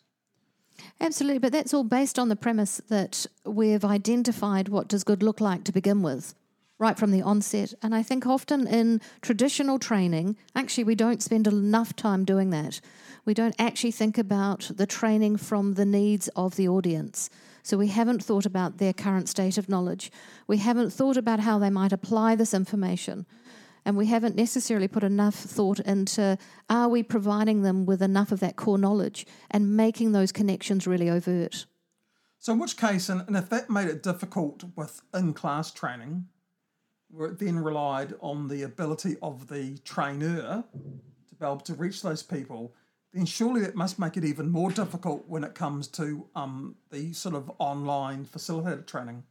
Absolutely, 1.00 1.38
but 1.38 1.52
that's 1.52 1.74
all 1.74 1.84
based 1.84 2.18
on 2.18 2.28
the 2.28 2.36
premise 2.36 2.80
that 2.88 3.26
we've 3.44 3.84
identified 3.84 4.68
what 4.68 4.88
does 4.88 5.04
good 5.04 5.22
look 5.22 5.40
like 5.40 5.64
to 5.64 5.72
begin 5.72 6.02
with, 6.02 6.34
right 6.78 6.98
from 6.98 7.10
the 7.10 7.22
onset. 7.22 7.74
And 7.82 7.94
I 7.94 8.02
think 8.02 8.26
often 8.26 8.66
in 8.66 9.00
traditional 9.20 9.78
training, 9.78 10.36
actually, 10.54 10.84
we 10.84 10.94
don't 10.94 11.22
spend 11.22 11.46
enough 11.46 11.94
time 11.94 12.24
doing 12.24 12.50
that. 12.50 12.80
We 13.24 13.34
don't 13.34 13.54
actually 13.58 13.92
think 13.92 14.18
about 14.18 14.70
the 14.74 14.86
training 14.86 15.38
from 15.38 15.74
the 15.74 15.86
needs 15.86 16.28
of 16.36 16.56
the 16.56 16.68
audience. 16.68 17.30
So 17.62 17.78
we 17.78 17.88
haven't 17.88 18.22
thought 18.22 18.44
about 18.44 18.76
their 18.76 18.92
current 18.92 19.28
state 19.28 19.56
of 19.56 19.68
knowledge. 19.68 20.12
We 20.46 20.58
haven't 20.58 20.92
thought 20.92 21.16
about 21.16 21.40
how 21.40 21.58
they 21.58 21.70
might 21.70 21.92
apply 21.92 22.34
this 22.34 22.52
information 22.52 23.24
and 23.84 23.96
we 23.96 24.06
haven't 24.06 24.36
necessarily 24.36 24.88
put 24.88 25.04
enough 25.04 25.34
thought 25.34 25.80
into 25.80 26.38
are 26.68 26.88
we 26.88 27.02
providing 27.02 27.62
them 27.62 27.86
with 27.86 28.02
enough 28.02 28.32
of 28.32 28.40
that 28.40 28.56
core 28.56 28.78
knowledge 28.78 29.26
and 29.50 29.76
making 29.76 30.12
those 30.12 30.32
connections 30.32 30.86
really 30.86 31.10
overt. 31.10 31.66
So, 32.38 32.52
in 32.52 32.58
which 32.58 32.76
case, 32.76 33.08
and, 33.08 33.22
and 33.26 33.36
if 33.36 33.48
that 33.48 33.70
made 33.70 33.88
it 33.88 34.02
difficult 34.02 34.64
with 34.76 35.00
in 35.14 35.32
class 35.32 35.70
training, 35.70 36.26
where 37.10 37.28
it 37.28 37.38
then 37.38 37.58
relied 37.58 38.14
on 38.20 38.48
the 38.48 38.62
ability 38.62 39.16
of 39.22 39.48
the 39.48 39.78
trainer 39.84 40.64
to 41.28 41.34
be 41.34 41.44
able 41.44 41.60
to 41.60 41.74
reach 41.74 42.02
those 42.02 42.22
people, 42.22 42.74
then 43.12 43.24
surely 43.24 43.60
that 43.60 43.76
must 43.76 43.98
make 43.98 44.16
it 44.16 44.24
even 44.24 44.50
more 44.50 44.70
difficult 44.70 45.24
when 45.28 45.44
it 45.44 45.54
comes 45.54 45.86
to 45.88 46.26
um, 46.34 46.74
the 46.90 47.12
sort 47.12 47.34
of 47.34 47.50
online 47.58 48.24
facilitated 48.24 48.86
training. 48.86 49.22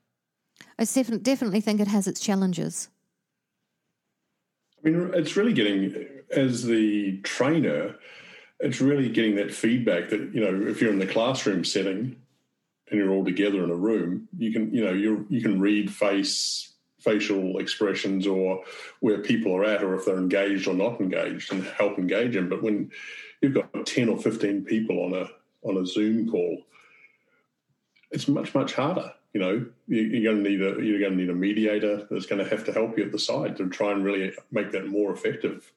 I 0.79 0.85
definitely 0.85 1.61
think 1.61 1.81
it 1.81 1.87
has 1.87 2.07
its 2.07 2.21
challenges. 2.21 2.89
I 4.83 4.89
mean, 4.89 5.11
it's 5.13 5.35
really 5.35 5.53
getting, 5.53 6.07
as 6.31 6.63
the 6.63 7.19
trainer, 7.23 7.95
it's 8.59 8.81
really 8.81 9.09
getting 9.09 9.35
that 9.35 9.53
feedback 9.53 10.09
that, 10.09 10.33
you 10.33 10.41
know, 10.41 10.69
if 10.69 10.81
you're 10.81 10.91
in 10.91 10.99
the 10.99 11.07
classroom 11.07 11.63
setting 11.63 12.17
and 12.89 12.99
you're 12.99 13.11
all 13.11 13.23
together 13.23 13.63
in 13.63 13.69
a 13.69 13.75
room, 13.75 14.27
you 14.37 14.51
can, 14.51 14.73
you 14.73 14.83
know, 14.83 14.91
you 14.91 15.25
you 15.29 15.41
can 15.41 15.59
read 15.59 15.91
face 15.91 16.73
facial 16.99 17.59
expressions 17.59 18.25
or 18.25 18.63
where 19.01 19.19
people 19.19 19.53
are 19.53 19.65
at 19.65 19.83
or 19.83 19.93
if 19.95 20.05
they're 20.05 20.17
engaged 20.17 20.67
or 20.67 20.73
not 20.73 21.01
engaged 21.01 21.51
and 21.51 21.65
help 21.65 21.97
engage 21.97 22.33
them. 22.33 22.47
But 22.47 22.63
when 22.63 22.91
you've 23.41 23.53
got 23.53 23.85
10 23.85 24.07
or 24.07 24.17
15 24.17 24.63
people 24.63 25.03
on 25.03 25.13
a 25.13 25.29
on 25.67 25.77
a 25.77 25.85
Zoom 25.85 26.29
call, 26.29 26.61
it's 28.11 28.27
much, 28.27 28.53
much 28.53 28.73
harder 28.73 29.13
you 29.33 29.41
know, 29.41 29.65
you're 29.87 30.23
going 30.23 30.43
to 30.43 30.49
need 30.49 30.61
a 30.61 30.83
you're 30.83 30.99
going 30.99 31.13
to 31.13 31.17
need 31.17 31.29
a 31.29 31.35
mediator 31.35 32.07
that's 32.09 32.27
going 32.27 32.43
to 32.43 32.49
have 32.49 32.65
to 32.65 32.71
help 32.71 32.97
you 32.97 33.05
at 33.05 33.11
the 33.11 33.19
side 33.19 33.57
to 33.57 33.67
try 33.67 33.91
and 33.91 34.05
really 34.05 34.31
make 34.51 34.71
that 34.71 34.87
more 34.87 35.11
effective. 35.11 35.73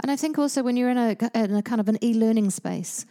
And 0.00 0.10
I 0.10 0.16
think 0.16 0.38
also 0.38 0.62
when 0.62 0.76
you're 0.76 0.90
in 0.90 0.98
a, 0.98 1.16
in 1.34 1.54
a 1.54 1.62
kind 1.62 1.80
of 1.80 1.88
an 1.88 2.02
e-learning 2.02 2.50
space, 2.50 3.06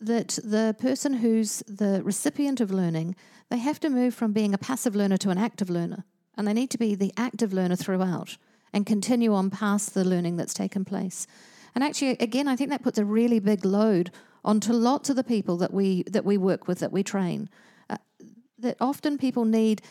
that 0.00 0.38
the 0.42 0.74
person 0.78 1.14
who's 1.14 1.62
the 1.66 2.02
recipient 2.02 2.60
of 2.60 2.70
learning, 2.70 3.16
they 3.50 3.58
have 3.58 3.80
to 3.80 3.90
move 3.90 4.14
from 4.14 4.32
being 4.32 4.54
a 4.54 4.58
passive 4.58 4.96
learner 4.96 5.18
to 5.18 5.30
an 5.30 5.38
active 5.38 5.68
learner, 5.68 6.04
and 6.36 6.46
they 6.46 6.52
need 6.52 6.70
to 6.70 6.78
be 6.78 6.94
the 6.94 7.12
active 7.16 7.52
learner 7.52 7.76
throughout 7.76 8.38
and 8.72 8.86
continue 8.86 9.34
on 9.34 9.50
past 9.50 9.94
the 9.94 10.04
learning 10.04 10.36
that's 10.36 10.54
taken 10.54 10.84
place. 10.84 11.26
And 11.74 11.84
actually, 11.84 12.12
again, 12.12 12.48
I 12.48 12.56
think 12.56 12.70
that 12.70 12.82
puts 12.82 12.98
a 12.98 13.04
really 13.04 13.40
big 13.40 13.64
load 13.64 14.10
onto 14.44 14.72
lots 14.72 15.10
of 15.10 15.16
the 15.16 15.24
people 15.24 15.56
that 15.58 15.72
we 15.72 16.02
that 16.04 16.24
we 16.24 16.38
work 16.38 16.66
with 16.66 16.78
that 16.78 16.92
we 16.92 17.02
train. 17.02 17.48
That 18.58 18.76
often 18.80 19.18
people 19.18 19.44
need 19.44 19.82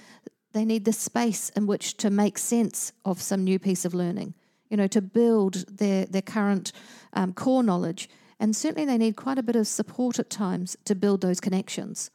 they 0.51 0.65
need 0.65 0.85
the 0.85 0.93
space 0.93 1.49
in 1.49 1.67
which 1.67 1.95
to 1.97 2.09
make 2.09 2.37
sense 2.37 2.91
of 3.05 3.21
some 3.21 3.43
new 3.43 3.59
piece 3.59 3.85
of 3.85 3.93
learning. 3.93 4.33
You 4.69 4.77
know, 4.77 4.87
to 4.87 5.01
build 5.01 5.65
their 5.67 6.05
their 6.05 6.21
current 6.21 6.71
um, 7.13 7.33
core 7.33 7.63
knowledge, 7.63 8.09
and 8.39 8.55
certainly 8.55 8.85
they 8.85 8.97
need 8.97 9.15
quite 9.15 9.39
a 9.39 9.43
bit 9.43 9.55
of 9.55 9.67
support 9.67 10.19
at 10.19 10.29
times 10.29 10.77
to 10.85 10.95
build 10.95 11.21
those 11.21 11.39
connections. 11.39 12.11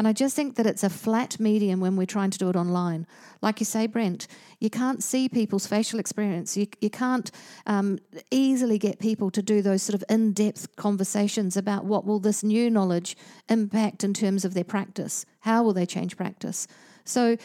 And 0.00 0.08
I 0.08 0.14
just 0.14 0.34
think 0.34 0.54
that 0.54 0.64
it's 0.64 0.82
a 0.82 0.88
flat 0.88 1.38
medium 1.38 1.78
when 1.78 1.94
we're 1.94 2.06
trying 2.06 2.30
to 2.30 2.38
do 2.38 2.48
it 2.48 2.56
online. 2.56 3.06
Like 3.42 3.60
you 3.60 3.66
say, 3.66 3.86
Brent, 3.86 4.28
you 4.58 4.70
can't 4.70 5.04
see 5.04 5.28
people's 5.28 5.66
facial 5.66 6.00
experience. 6.00 6.56
You, 6.56 6.68
you 6.80 6.88
can't 6.88 7.30
um, 7.66 7.98
easily 8.30 8.78
get 8.78 8.98
people 8.98 9.30
to 9.30 9.42
do 9.42 9.60
those 9.60 9.82
sort 9.82 9.94
of 9.94 10.02
in 10.08 10.32
depth 10.32 10.74
conversations 10.76 11.54
about 11.54 11.84
what 11.84 12.06
will 12.06 12.18
this 12.18 12.42
new 12.42 12.70
knowledge 12.70 13.14
impact 13.50 14.02
in 14.02 14.14
terms 14.14 14.46
of 14.46 14.54
their 14.54 14.64
practice? 14.64 15.26
How 15.40 15.62
will 15.62 15.74
they 15.74 15.84
change 15.84 16.16
practice? 16.16 16.66
So 17.04 17.36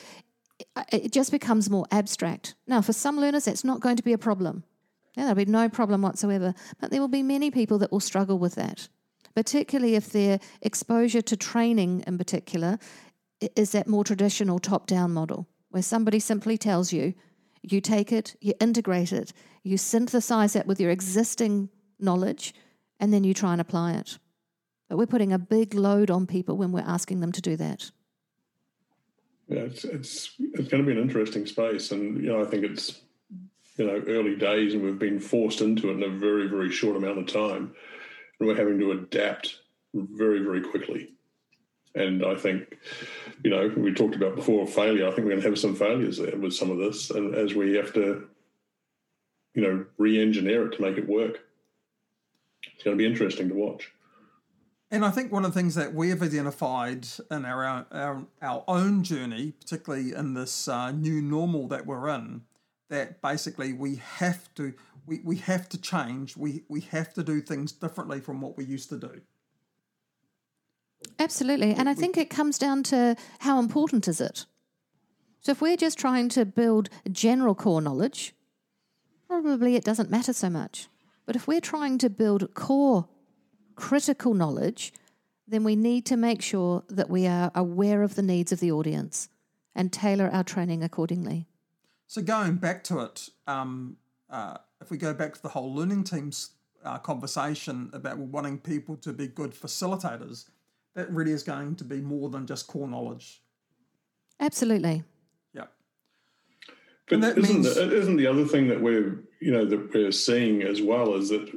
it 0.94 1.12
just 1.12 1.32
becomes 1.32 1.70
more 1.70 1.86
abstract. 1.92 2.56
Now, 2.68 2.82
for 2.82 2.94
some 2.94 3.20
learners, 3.20 3.44
that's 3.44 3.66
not 3.66 3.82
going 3.82 3.98
to 3.98 4.04
be 4.04 4.14
a 4.14 4.18
problem. 4.18 4.64
Yeah, 5.18 5.24
there'll 5.24 5.36
be 5.36 5.44
no 5.44 5.68
problem 5.68 6.02
whatsoever. 6.02 6.54
But 6.80 6.92
there 6.92 7.02
will 7.02 7.10
be 7.10 7.22
many 7.22 7.52
people 7.52 7.80
that 7.80 7.92
will 7.92 8.00
struggle 8.00 8.40
with 8.40 8.56
that 8.56 8.88
particularly 9.36 9.96
if 9.96 10.12
their 10.12 10.40
exposure 10.62 11.22
to 11.22 11.36
training 11.38 12.04
in 12.08 12.18
particular 12.18 12.80
is 13.56 13.72
that 13.72 13.88
more 13.88 14.04
traditional 14.04 14.60
top 14.60 14.88
down 14.88 15.12
model 15.12 15.48
where 15.70 15.84
somebody 15.84 16.20
simply 16.20 16.58
tells 16.58 16.94
you, 16.94 17.14
you 17.62 17.82
take 17.82 18.12
it, 18.12 18.36
you 18.40 18.54
integrate 18.62 19.12
it, 19.12 19.34
you 19.64 19.78
synthesize 19.78 20.56
it 20.56 20.66
with 20.66 20.80
your 20.80 20.90
existing 20.90 21.70
knowledge, 22.00 22.54
and 23.00 23.14
then 23.14 23.26
you 23.26 23.34
try 23.34 23.52
and 23.52 23.60
apply 23.60 23.94
it. 23.94 24.18
But 24.88 24.98
we're 24.98 25.06
putting 25.06 25.34
a 25.34 25.40
big 25.40 25.74
load 25.74 26.10
on 26.10 26.28
people 26.28 26.56
when 26.56 26.72
we're 26.72 26.80
asking 26.80 27.20
them 27.20 27.34
to 27.34 27.42
do 27.42 27.58
that. 27.58 27.92
Yeah, 29.50 29.62
it's 29.62 29.84
it's 29.84 30.34
it's 30.40 30.70
going 30.70 30.84
to 30.84 30.88
be 30.88 30.98
an 30.98 31.02
interesting 31.02 31.46
space, 31.46 31.92
and 31.92 32.24
you 32.24 32.30
know 32.30 32.42
I 32.42 32.46
think 32.46 32.64
it's 32.64 33.02
you 33.78 33.86
know 33.86 34.02
early 34.08 34.36
days, 34.36 34.74
and 34.74 34.84
we've 34.84 34.98
been 34.98 35.20
forced 35.20 35.62
into 35.62 35.90
it 35.90 35.94
in 35.94 36.04
a 36.04 36.10
very 36.10 36.48
very 36.48 36.72
short 36.72 36.96
amount 36.96 37.20
of 37.20 37.28
time 37.28 37.76
we're 38.40 38.56
having 38.56 38.80
to 38.80 38.92
adapt 38.92 39.60
very, 39.94 40.40
very 40.40 40.62
quickly. 40.62 41.12
And 41.96 42.26
I 42.26 42.36
think, 42.36 42.78
you 43.44 43.50
know, 43.50 43.72
we 43.78 43.94
talked 43.94 44.16
about 44.16 44.36
before 44.36 44.68
failure. 44.68 45.08
I 45.08 45.12
think 45.12 45.26
we're 45.26 45.32
going 45.32 45.42
to 45.42 45.48
have 45.48 45.58
some 45.58 45.76
failures 45.76 46.18
there 46.18 46.36
with 46.36 46.54
some 46.54 46.70
of 46.70 46.78
this, 46.78 47.10
and 47.10 47.34
as 47.34 47.54
we 47.54 47.76
have 47.76 47.94
to, 47.94 48.28
you 49.54 49.62
know, 49.62 49.86
re-engineer 49.98 50.68
it 50.68 50.76
to 50.76 50.82
make 50.82 50.98
it 50.98 51.08
work. 51.08 51.40
It's 52.74 52.84
going 52.84 52.98
to 52.98 53.02
be 53.02 53.10
interesting 53.10 53.48
to 53.48 53.56
watch. 53.56 53.94
And 54.92 55.06
I 55.06 55.10
think 55.10 55.32
one 55.32 55.46
of 55.46 55.54
the 55.54 55.60
things 55.60 55.76
that 55.76 55.94
we 55.94 56.10
have 56.10 56.22
identified 56.22 57.08
in 57.32 57.46
our 57.46 57.86
our, 57.92 58.26
our 58.42 58.64
own 58.68 59.04
journey, 59.04 59.54
particularly 59.54 60.14
in 60.14 60.34
this 60.34 60.68
uh, 60.68 60.92
new 60.92 61.22
normal 61.22 61.68
that 61.70 61.86
we're 61.86 62.10
in, 62.10 62.42
that 62.90 63.22
basically 63.22 63.72
we 63.74 63.96
have 63.96 64.54
to 64.56 64.74
we, 65.06 65.22
we 65.24 65.38
have 65.38 65.70
to 65.70 65.82
change. 65.82 66.38
We 66.38 66.64
we 66.68 66.82
have 66.82 67.14
to 67.14 67.24
do 67.24 67.42
things 67.42 67.72
differently 67.72 68.20
from 68.20 68.42
what 68.42 68.58
we 68.58 68.66
used 68.66 68.90
to 68.90 68.98
do. 68.98 69.22
Absolutely. 71.20 71.74
And 71.74 71.88
I 71.88 71.94
think 71.94 72.18
it 72.18 72.30
comes 72.30 72.58
down 72.58 72.84
to 72.84 73.16
how 73.40 73.60
important 73.60 74.08
is 74.08 74.20
it? 74.20 74.46
So 75.42 75.52
if 75.52 75.62
we're 75.62 75.78
just 75.78 76.00
trying 76.00 76.30
to 76.30 76.46
build 76.46 76.90
general 77.12 77.54
core 77.54 77.82
knowledge, 77.82 78.34
probably 79.28 79.76
it 79.76 79.84
doesn't 79.84 80.10
matter 80.10 80.34
so 80.34 80.50
much. 80.50 80.88
But 81.26 81.36
if 81.36 81.48
we're 81.48 81.62
trying 81.62 81.98
to 82.00 82.10
build 82.10 82.54
core 82.54 83.08
critical 83.76 84.34
knowledge, 84.34 84.94
then 85.48 85.64
we 85.64 85.76
need 85.76 86.06
to 86.08 86.18
make 86.18 86.42
sure 86.42 86.84
that 86.90 87.10
we 87.10 87.28
are 87.28 87.52
aware 87.54 88.02
of 88.02 88.16
the 88.16 88.24
needs 88.24 88.52
of 88.52 88.60
the 88.60 88.72
audience 88.72 89.30
and 89.76 89.94
tailor 89.94 90.30
our 90.32 90.44
training 90.44 90.84
accordingly. 90.84 91.48
So 92.08 92.22
going 92.22 92.56
back 92.56 92.84
to 92.86 93.00
it, 93.02 93.30
um, 93.46 93.98
uh, 94.30 94.58
if 94.86 94.92
we 94.92 94.98
go 94.98 95.16
back 95.16 95.34
to 95.34 95.42
the 95.42 95.50
whole 95.50 95.74
learning 95.74 96.04
teams 96.04 96.52
uh, 96.84 97.00
conversation 97.00 97.90
about 97.92 98.20
wanting 98.20 98.60
people 98.60 98.96
to 98.98 99.12
be 99.12 99.28
good 99.28 99.52
facilitators, 99.52 100.46
that 100.94 101.10
really 101.10 101.32
is 101.32 101.42
going 101.42 101.76
to 101.76 101.84
be 101.84 102.02
more 102.02 102.30
than 102.30 102.46
just 102.46 102.68
core 102.68 102.88
knowledge. 102.88 103.42
Absolutely. 104.40 105.04
Yeah. 105.54 105.66
But 107.10 107.24
isn't, 107.24 107.42
means... 107.42 107.74
the, 107.74 107.96
isn't 107.96 108.18
the 108.18 108.28
other 108.28 108.46
thing 108.46 108.68
that 108.68 108.80
we're 108.80 109.24
you 109.40 109.52
know 109.52 109.66
that 109.66 109.92
we're 109.92 110.12
seeing 110.12 110.62
as 110.62 110.84
well 110.84 111.16
is 111.16 111.30
that 111.30 111.50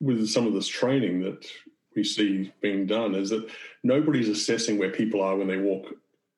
with 0.00 0.28
some 0.28 0.48
of 0.48 0.52
this 0.52 0.66
training 0.66 1.20
that 1.20 1.46
we 1.94 2.02
see 2.02 2.52
being 2.60 2.86
done 2.86 3.14
is 3.14 3.30
that 3.30 3.48
nobody's 3.84 4.28
assessing 4.28 4.76
where 4.76 4.90
people 4.90 5.22
are 5.22 5.36
when 5.36 5.46
they 5.46 5.56
walk 5.56 5.86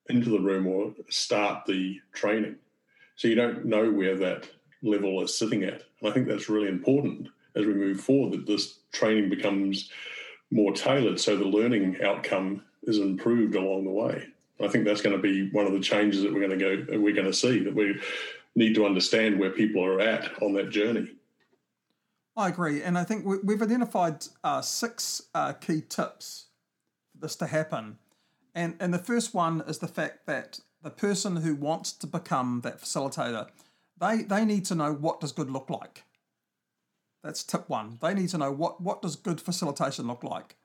into 0.09 0.29
the 0.29 0.39
room 0.39 0.67
or 0.67 0.93
start 1.09 1.65
the 1.65 1.99
training. 2.13 2.57
So 3.15 3.27
you 3.27 3.35
don't 3.35 3.65
know 3.65 3.89
where 3.89 4.15
that 4.17 4.47
level 4.85 5.21
is 5.21 5.37
sitting 5.37 5.63
at. 5.63 5.83
And 5.99 6.09
I 6.09 6.11
think 6.11 6.27
that's 6.27 6.49
really 6.49 6.69
important 6.69 7.27
as 7.55 7.65
we 7.65 7.73
move 7.73 7.99
forward 8.01 8.33
that 8.33 8.45
this 8.45 8.79
training 8.91 9.29
becomes 9.29 9.89
more 10.51 10.73
tailored 10.73 11.19
so 11.19 11.35
the 11.35 11.45
learning 11.45 11.97
outcome 12.03 12.63
is 12.83 12.99
improved 12.99 13.55
along 13.55 13.85
the 13.85 13.91
way. 13.91 14.27
I 14.61 14.67
think 14.67 14.85
that's 14.85 15.01
going 15.01 15.15
to 15.15 15.21
be 15.21 15.49
one 15.51 15.65
of 15.65 15.73
the 15.73 15.79
changes 15.79 16.21
that 16.21 16.33
we're 16.33 16.47
going 16.47 16.57
to 16.57 16.85
go 16.85 16.99
we're 16.99 17.13
going 17.13 17.25
to 17.25 17.33
see 17.33 17.59
that 17.63 17.75
we 17.75 17.99
need 18.55 18.75
to 18.75 18.85
understand 18.85 19.37
where 19.37 19.49
people 19.49 19.83
are 19.83 19.99
at 19.99 20.41
on 20.41 20.53
that 20.53 20.69
journey. 20.69 21.09
I 22.37 22.49
agree, 22.49 22.81
and 22.81 22.97
I 22.97 23.03
think 23.03 23.25
we've 23.43 23.61
identified 23.61 24.25
uh, 24.43 24.61
six 24.61 25.21
uh, 25.33 25.53
key 25.53 25.81
tips 25.81 26.47
for 27.11 27.19
this 27.19 27.35
to 27.37 27.47
happen, 27.47 27.97
and 28.53 28.75
and 28.79 28.93
the 28.93 28.99
first 28.99 29.33
one 29.33 29.61
is 29.67 29.79
the 29.79 29.87
fact 29.87 30.25
that 30.25 30.59
the 30.81 30.89
person 30.89 31.37
who 31.37 31.55
wants 31.55 31.91
to 31.93 32.07
become 32.07 32.61
that 32.63 32.81
facilitator 32.81 33.47
they 33.99 34.23
they 34.23 34.45
need 34.45 34.65
to 34.65 34.75
know 34.75 34.93
what 34.93 35.19
does 35.19 35.31
good 35.31 35.49
look 35.49 35.69
like. 35.69 36.03
That's 37.23 37.43
tip 37.43 37.69
one. 37.69 37.97
They 38.01 38.13
need 38.13 38.29
to 38.29 38.37
know 38.37 38.51
what 38.51 38.81
what 38.81 39.01
does 39.01 39.15
good 39.15 39.41
facilitation 39.41 40.07
look 40.07 40.23
like. 40.23 40.55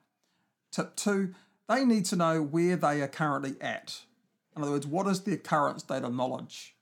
Tip 0.71 0.95
two, 0.95 1.33
they 1.67 1.85
need 1.85 2.05
to 2.05 2.15
know 2.15 2.41
where 2.41 2.75
they 2.75 3.01
are 3.01 3.07
currently 3.07 3.55
at. 3.61 4.01
In 4.55 4.61
other 4.61 4.71
words, 4.71 4.87
what 4.87 5.07
is 5.07 5.21
their 5.21 5.37
current 5.37 5.81
state 5.81 6.03
of 6.03 6.13
knowledge. 6.13 6.75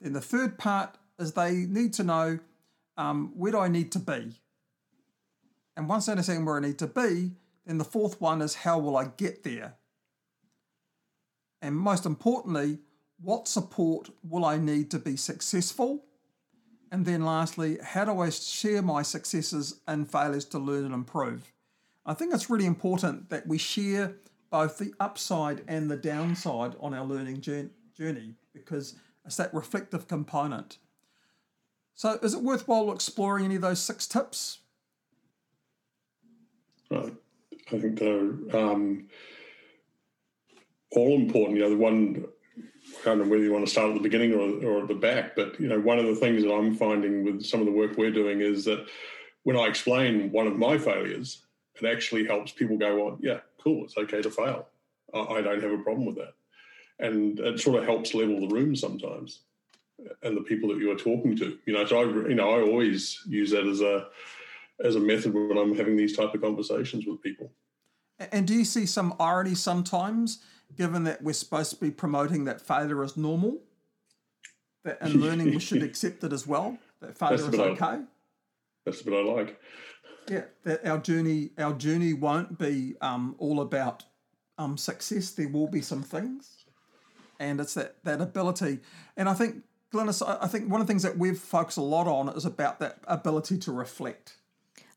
Then 0.00 0.12
the 0.12 0.20
third 0.20 0.58
part 0.58 0.96
is 1.18 1.32
they 1.32 1.52
need 1.52 1.92
to 1.94 2.04
know 2.04 2.38
um, 2.96 3.32
where 3.36 3.52
do 3.52 3.58
I 3.58 3.68
need 3.68 3.92
to 3.92 3.98
be. 3.98 4.40
And 5.76 5.88
once 5.88 6.06
they 6.06 6.12
understand 6.12 6.46
where 6.46 6.56
I 6.56 6.60
need 6.60 6.78
to 6.78 6.86
be, 6.86 7.32
then 7.66 7.78
the 7.78 7.84
fourth 7.84 8.20
one 8.20 8.42
is 8.42 8.56
how 8.56 8.78
will 8.78 8.96
I 8.96 9.06
get 9.16 9.44
there. 9.44 9.74
And 11.60 11.76
most 11.76 12.06
importantly, 12.06 12.78
what 13.20 13.48
support 13.48 14.10
will 14.28 14.44
I 14.44 14.58
need 14.58 14.90
to 14.92 14.98
be 14.98 15.16
successful? 15.16 16.04
And 16.90 17.04
then 17.04 17.24
lastly, 17.24 17.78
how 17.82 18.04
do 18.04 18.20
I 18.20 18.30
share 18.30 18.82
my 18.82 19.02
successes 19.02 19.80
and 19.86 20.10
failures 20.10 20.44
to 20.46 20.58
learn 20.58 20.84
and 20.84 20.94
improve? 20.94 21.52
I 22.06 22.14
think 22.14 22.32
it's 22.32 22.48
really 22.48 22.64
important 22.64 23.28
that 23.28 23.46
we 23.46 23.58
share 23.58 24.14
both 24.50 24.78
the 24.78 24.94
upside 24.98 25.62
and 25.68 25.90
the 25.90 25.96
downside 25.96 26.74
on 26.80 26.94
our 26.94 27.04
learning 27.04 27.42
journey 27.42 28.34
because 28.54 28.94
it's 29.26 29.36
that 29.36 29.52
reflective 29.52 30.08
component. 30.08 30.78
So, 31.94 32.18
is 32.22 32.32
it 32.32 32.40
worthwhile 32.40 32.92
exploring 32.92 33.44
any 33.44 33.56
of 33.56 33.62
those 33.62 33.80
six 33.80 34.06
tips? 34.06 34.60
I 36.90 37.10
think 37.78 37.98
they're 37.98 38.30
um, 38.54 39.08
all 40.92 41.14
important. 41.14 41.58
You 41.58 41.64
know, 41.64 41.70
the 41.70 41.76
one 41.76 42.24
I 43.00 43.04
don't 43.04 43.18
know 43.18 43.24
whether 43.24 43.42
you 43.42 43.52
want 43.52 43.64
to 43.64 43.70
start 43.70 43.88
at 43.90 43.94
the 43.94 44.00
beginning 44.00 44.34
or, 44.34 44.66
or 44.66 44.82
at 44.82 44.88
the 44.88 44.94
back, 44.94 45.36
but 45.36 45.58
you 45.60 45.68
know, 45.68 45.78
one 45.78 45.98
of 45.98 46.06
the 46.06 46.14
things 46.14 46.42
that 46.42 46.52
I'm 46.52 46.74
finding 46.74 47.24
with 47.24 47.44
some 47.44 47.60
of 47.60 47.66
the 47.66 47.72
work 47.72 47.96
we're 47.96 48.10
doing 48.10 48.40
is 48.40 48.64
that 48.64 48.86
when 49.44 49.56
I 49.56 49.66
explain 49.66 50.32
one 50.32 50.46
of 50.46 50.56
my 50.56 50.78
failures, 50.78 51.44
it 51.80 51.86
actually 51.86 52.26
helps 52.26 52.52
people 52.52 52.76
go, 52.76 52.96
"Well, 52.96 53.18
yeah, 53.20 53.40
cool, 53.62 53.84
it's 53.84 53.96
okay 53.96 54.22
to 54.22 54.30
fail. 54.30 54.68
I, 55.14 55.18
I 55.18 55.40
don't 55.42 55.62
have 55.62 55.72
a 55.72 55.78
problem 55.78 56.06
with 56.06 56.16
that," 56.16 56.34
and 56.98 57.38
it 57.40 57.60
sort 57.60 57.78
of 57.78 57.84
helps 57.84 58.14
level 58.14 58.40
the 58.40 58.54
room 58.54 58.74
sometimes, 58.74 59.40
and 60.22 60.36
the 60.36 60.42
people 60.42 60.68
that 60.70 60.78
you 60.78 60.90
are 60.90 60.96
talking 60.96 61.36
to. 61.36 61.58
You 61.66 61.74
know, 61.74 61.86
so 61.86 62.00
I, 62.00 62.28
you 62.28 62.34
know, 62.34 62.50
I 62.50 62.62
always 62.62 63.22
use 63.26 63.50
that 63.52 63.66
as 63.66 63.80
a 63.80 64.08
as 64.84 64.96
a 64.96 65.00
method 65.00 65.34
when 65.34 65.58
I'm 65.58 65.76
having 65.76 65.96
these 65.96 66.16
type 66.16 66.34
of 66.34 66.40
conversations 66.40 67.06
with 67.06 67.22
people. 67.22 67.50
And 68.32 68.46
do 68.46 68.54
you 68.54 68.64
see 68.64 68.86
some 68.86 69.14
irony 69.20 69.54
sometimes? 69.54 70.42
Given 70.76 71.04
that 71.04 71.22
we're 71.22 71.32
supposed 71.32 71.70
to 71.70 71.76
be 71.76 71.90
promoting 71.90 72.44
that 72.44 72.60
failure 72.60 73.02
is 73.02 73.16
normal, 73.16 73.58
that 74.84 74.98
and 75.00 75.14
learning 75.20 75.46
we 75.46 75.60
should 75.60 75.82
accept 75.82 76.24
it 76.24 76.32
as 76.32 76.46
well, 76.46 76.78
that 77.00 77.16
failure 77.16 77.34
is 77.34 77.44
okay. 77.44 77.84
I, 77.84 78.00
that's 78.84 79.04
what 79.04 79.14
I 79.14 79.22
like. 79.22 79.60
Yeah, 80.28 80.44
that 80.64 80.86
our 80.86 80.98
journey 80.98 81.50
our 81.58 81.72
journey 81.72 82.12
won't 82.12 82.58
be 82.58 82.94
um, 83.00 83.34
all 83.38 83.60
about 83.60 84.04
um, 84.58 84.76
success. 84.76 85.30
There 85.30 85.48
will 85.48 85.68
be 85.68 85.80
some 85.80 86.02
things, 86.02 86.64
and 87.38 87.60
it's 87.60 87.74
that 87.74 88.04
that 88.04 88.20
ability. 88.20 88.80
And 89.16 89.28
I 89.28 89.34
think 89.34 89.62
Glynis, 89.92 90.22
I 90.26 90.46
think 90.48 90.70
one 90.70 90.80
of 90.80 90.86
the 90.86 90.90
things 90.90 91.02
that 91.02 91.16
we've 91.16 91.38
focused 91.38 91.78
a 91.78 91.82
lot 91.82 92.06
on 92.06 92.28
is 92.36 92.44
about 92.44 92.78
that 92.80 92.98
ability 93.06 93.58
to 93.58 93.72
reflect. 93.72 94.36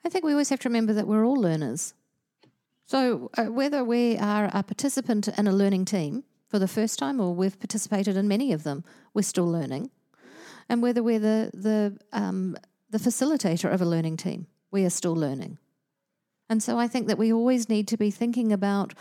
I 0.04 0.10
think 0.10 0.26
we 0.26 0.32
always 0.32 0.50
have 0.50 0.60
to 0.62 0.70
remember 0.70 0.94
that 0.94 1.08
we're 1.08 1.26
all 1.26 1.36
learners. 1.36 1.94
So, 2.92 3.32
uh, 3.38 3.46
whether 3.46 3.86
we 3.86 4.18
are 4.18 4.52
a 4.54 4.64
participant 4.64 5.30
in 5.30 5.48
a 5.48 5.54
learning 5.54 5.86
team 5.86 6.26
for 6.50 6.60
the 6.60 6.68
first 6.68 7.00
time 7.00 7.22
or 7.22 7.34
we've 7.34 7.58
participated 7.58 8.18
in 8.18 8.28
many 8.28 8.52
of 8.52 8.64
them, 8.64 8.84
we're 9.14 9.22
still 9.22 9.50
learning. 9.50 9.92
And 10.68 10.82
whether 10.82 11.02
we're 11.02 11.18
the, 11.18 11.52
the, 11.54 11.98
um, 12.12 12.58
the 12.90 12.98
facilitator 12.98 13.74
of 13.74 13.82
a 13.82 13.86
learning 13.86 14.18
team, 14.18 14.48
we 14.72 14.84
are 14.84 14.90
still 14.90 15.16
learning. 15.16 15.58
And 16.50 16.62
so, 16.62 16.78
I 16.78 16.90
think 16.90 17.08
that 17.08 17.18
we 17.18 17.32
always 17.32 17.70
need 17.70 17.88
to 17.88 17.96
be 17.96 18.12
thinking 18.12 18.52
about 18.52 18.94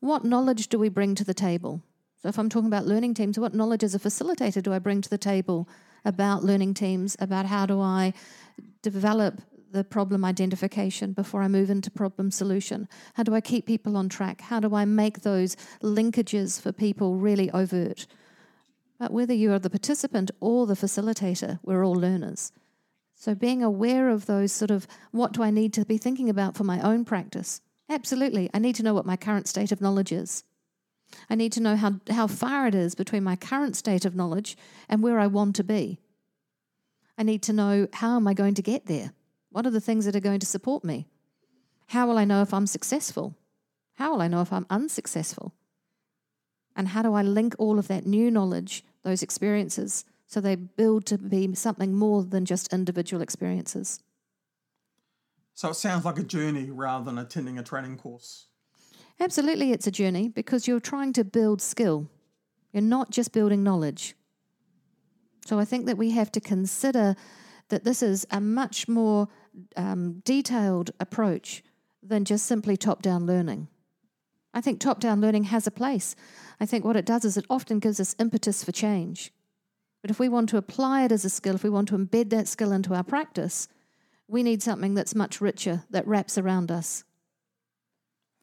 what 0.00 0.26
knowledge 0.26 0.68
do 0.68 0.78
we 0.78 0.90
bring 0.90 1.14
to 1.14 1.24
the 1.24 1.32
table? 1.32 1.82
So, 2.20 2.28
if 2.28 2.38
I'm 2.38 2.50
talking 2.50 2.68
about 2.68 2.84
learning 2.84 3.14
teams, 3.14 3.38
what 3.38 3.54
knowledge 3.54 3.82
as 3.82 3.94
a 3.94 3.98
facilitator 3.98 4.62
do 4.62 4.74
I 4.74 4.78
bring 4.78 5.00
to 5.00 5.08
the 5.08 5.16
table 5.16 5.66
about 6.04 6.44
learning 6.44 6.74
teams, 6.74 7.16
about 7.18 7.46
how 7.46 7.64
do 7.64 7.80
I 7.80 8.12
develop 8.82 9.40
the 9.72 9.84
problem 9.84 10.24
identification 10.24 11.12
before 11.12 11.42
I 11.42 11.48
move 11.48 11.70
into 11.70 11.90
problem 11.90 12.30
solution? 12.30 12.88
How 13.14 13.22
do 13.22 13.34
I 13.34 13.40
keep 13.40 13.66
people 13.66 13.96
on 13.96 14.08
track? 14.08 14.40
How 14.40 14.60
do 14.60 14.74
I 14.74 14.84
make 14.84 15.20
those 15.20 15.56
linkages 15.82 16.60
for 16.60 16.72
people 16.72 17.16
really 17.16 17.50
overt? 17.50 18.06
But 18.98 19.12
whether 19.12 19.34
you 19.34 19.52
are 19.52 19.58
the 19.58 19.70
participant 19.70 20.30
or 20.40 20.66
the 20.66 20.74
facilitator, 20.74 21.60
we're 21.62 21.84
all 21.84 21.94
learners. 21.94 22.52
So 23.14 23.34
being 23.34 23.62
aware 23.62 24.08
of 24.08 24.26
those 24.26 24.52
sort 24.52 24.70
of 24.70 24.86
what 25.10 25.32
do 25.32 25.42
I 25.42 25.50
need 25.50 25.72
to 25.74 25.84
be 25.84 25.98
thinking 25.98 26.30
about 26.30 26.56
for 26.56 26.64
my 26.64 26.80
own 26.80 27.04
practice? 27.04 27.60
Absolutely. 27.88 28.50
I 28.52 28.58
need 28.58 28.74
to 28.76 28.82
know 28.82 28.94
what 28.94 29.06
my 29.06 29.16
current 29.16 29.48
state 29.48 29.72
of 29.72 29.80
knowledge 29.80 30.12
is. 30.12 30.44
I 31.30 31.34
need 31.34 31.52
to 31.52 31.60
know 31.60 31.76
how, 31.76 32.00
how 32.10 32.26
far 32.26 32.66
it 32.66 32.74
is 32.74 32.94
between 32.94 33.24
my 33.24 33.34
current 33.34 33.76
state 33.76 34.04
of 34.04 34.14
knowledge 34.14 34.56
and 34.88 35.02
where 35.02 35.18
I 35.18 35.26
want 35.26 35.56
to 35.56 35.64
be. 35.64 36.00
I 37.16 37.22
need 37.22 37.42
to 37.44 37.52
know 37.52 37.88
how 37.94 38.16
am 38.16 38.28
I 38.28 38.34
going 38.34 38.54
to 38.54 38.62
get 38.62 38.86
there? 38.86 39.12
What 39.58 39.66
are 39.66 39.70
the 39.70 39.80
things 39.80 40.04
that 40.04 40.14
are 40.14 40.20
going 40.20 40.38
to 40.38 40.46
support 40.46 40.84
me? 40.84 41.08
How 41.88 42.06
will 42.06 42.16
I 42.16 42.24
know 42.24 42.42
if 42.42 42.54
I'm 42.54 42.68
successful? 42.68 43.34
How 43.94 44.12
will 44.12 44.22
I 44.22 44.28
know 44.28 44.40
if 44.40 44.52
I'm 44.52 44.66
unsuccessful? 44.70 45.52
And 46.76 46.86
how 46.86 47.02
do 47.02 47.12
I 47.12 47.22
link 47.22 47.56
all 47.58 47.76
of 47.76 47.88
that 47.88 48.06
new 48.06 48.30
knowledge, 48.30 48.84
those 49.02 49.20
experiences, 49.20 50.04
so 50.28 50.40
they 50.40 50.54
build 50.54 51.06
to 51.06 51.18
be 51.18 51.52
something 51.56 51.92
more 51.92 52.22
than 52.22 52.44
just 52.44 52.72
individual 52.72 53.20
experiences? 53.20 54.00
So 55.54 55.70
it 55.70 55.74
sounds 55.74 56.04
like 56.04 56.20
a 56.20 56.22
journey 56.22 56.70
rather 56.70 57.06
than 57.06 57.18
attending 57.18 57.58
a 57.58 57.64
training 57.64 57.96
course. 57.96 58.46
Absolutely, 59.18 59.72
it's 59.72 59.88
a 59.88 59.90
journey 59.90 60.28
because 60.28 60.68
you're 60.68 60.78
trying 60.78 61.12
to 61.14 61.24
build 61.24 61.60
skill. 61.60 62.06
You're 62.72 62.82
not 62.84 63.10
just 63.10 63.32
building 63.32 63.64
knowledge. 63.64 64.14
So 65.46 65.58
I 65.58 65.64
think 65.64 65.86
that 65.86 65.98
we 65.98 66.12
have 66.12 66.30
to 66.30 66.40
consider 66.40 67.16
that 67.70 67.82
this 67.82 68.04
is 68.04 68.24
a 68.30 68.40
much 68.40 68.86
more 68.86 69.28
um, 69.76 70.20
detailed 70.24 70.90
approach 71.00 71.62
than 72.02 72.24
just 72.24 72.46
simply 72.46 72.76
top 72.76 73.02
down 73.02 73.26
learning. 73.26 73.68
I 74.54 74.60
think 74.60 74.80
top 74.80 75.00
down 75.00 75.20
learning 75.20 75.44
has 75.44 75.66
a 75.66 75.70
place. 75.70 76.16
I 76.60 76.66
think 76.66 76.84
what 76.84 76.96
it 76.96 77.04
does 77.04 77.24
is 77.24 77.36
it 77.36 77.46
often 77.50 77.78
gives 77.78 78.00
us 78.00 78.16
impetus 78.18 78.64
for 78.64 78.72
change. 78.72 79.32
But 80.02 80.10
if 80.10 80.18
we 80.18 80.28
want 80.28 80.48
to 80.50 80.56
apply 80.56 81.04
it 81.04 81.12
as 81.12 81.24
a 81.24 81.30
skill, 81.30 81.54
if 81.54 81.64
we 81.64 81.70
want 81.70 81.88
to 81.88 81.98
embed 81.98 82.30
that 82.30 82.48
skill 82.48 82.72
into 82.72 82.94
our 82.94 83.02
practice, 83.02 83.68
we 84.26 84.42
need 84.42 84.62
something 84.62 84.94
that's 84.94 85.14
much 85.14 85.40
richer, 85.40 85.84
that 85.90 86.06
wraps 86.06 86.38
around 86.38 86.70
us. 86.70 87.04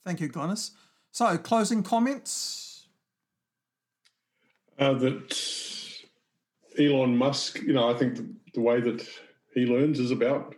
Thank 0.03 0.19
you, 0.19 0.29
Glynis. 0.29 0.71
So, 1.11 1.37
closing 1.37 1.81
comments? 1.81 2.87
Uh, 4.77 4.93
that 4.93 5.37
Elon 6.77 7.15
Musk, 7.15 7.61
you 7.61 7.73
know, 7.73 7.89
I 7.89 7.93
think 7.93 8.15
the, 8.17 8.27
the 8.53 8.61
way 8.61 8.81
that 8.81 9.07
he 9.53 9.65
learns 9.65 9.99
is 9.99 10.11
about 10.11 10.55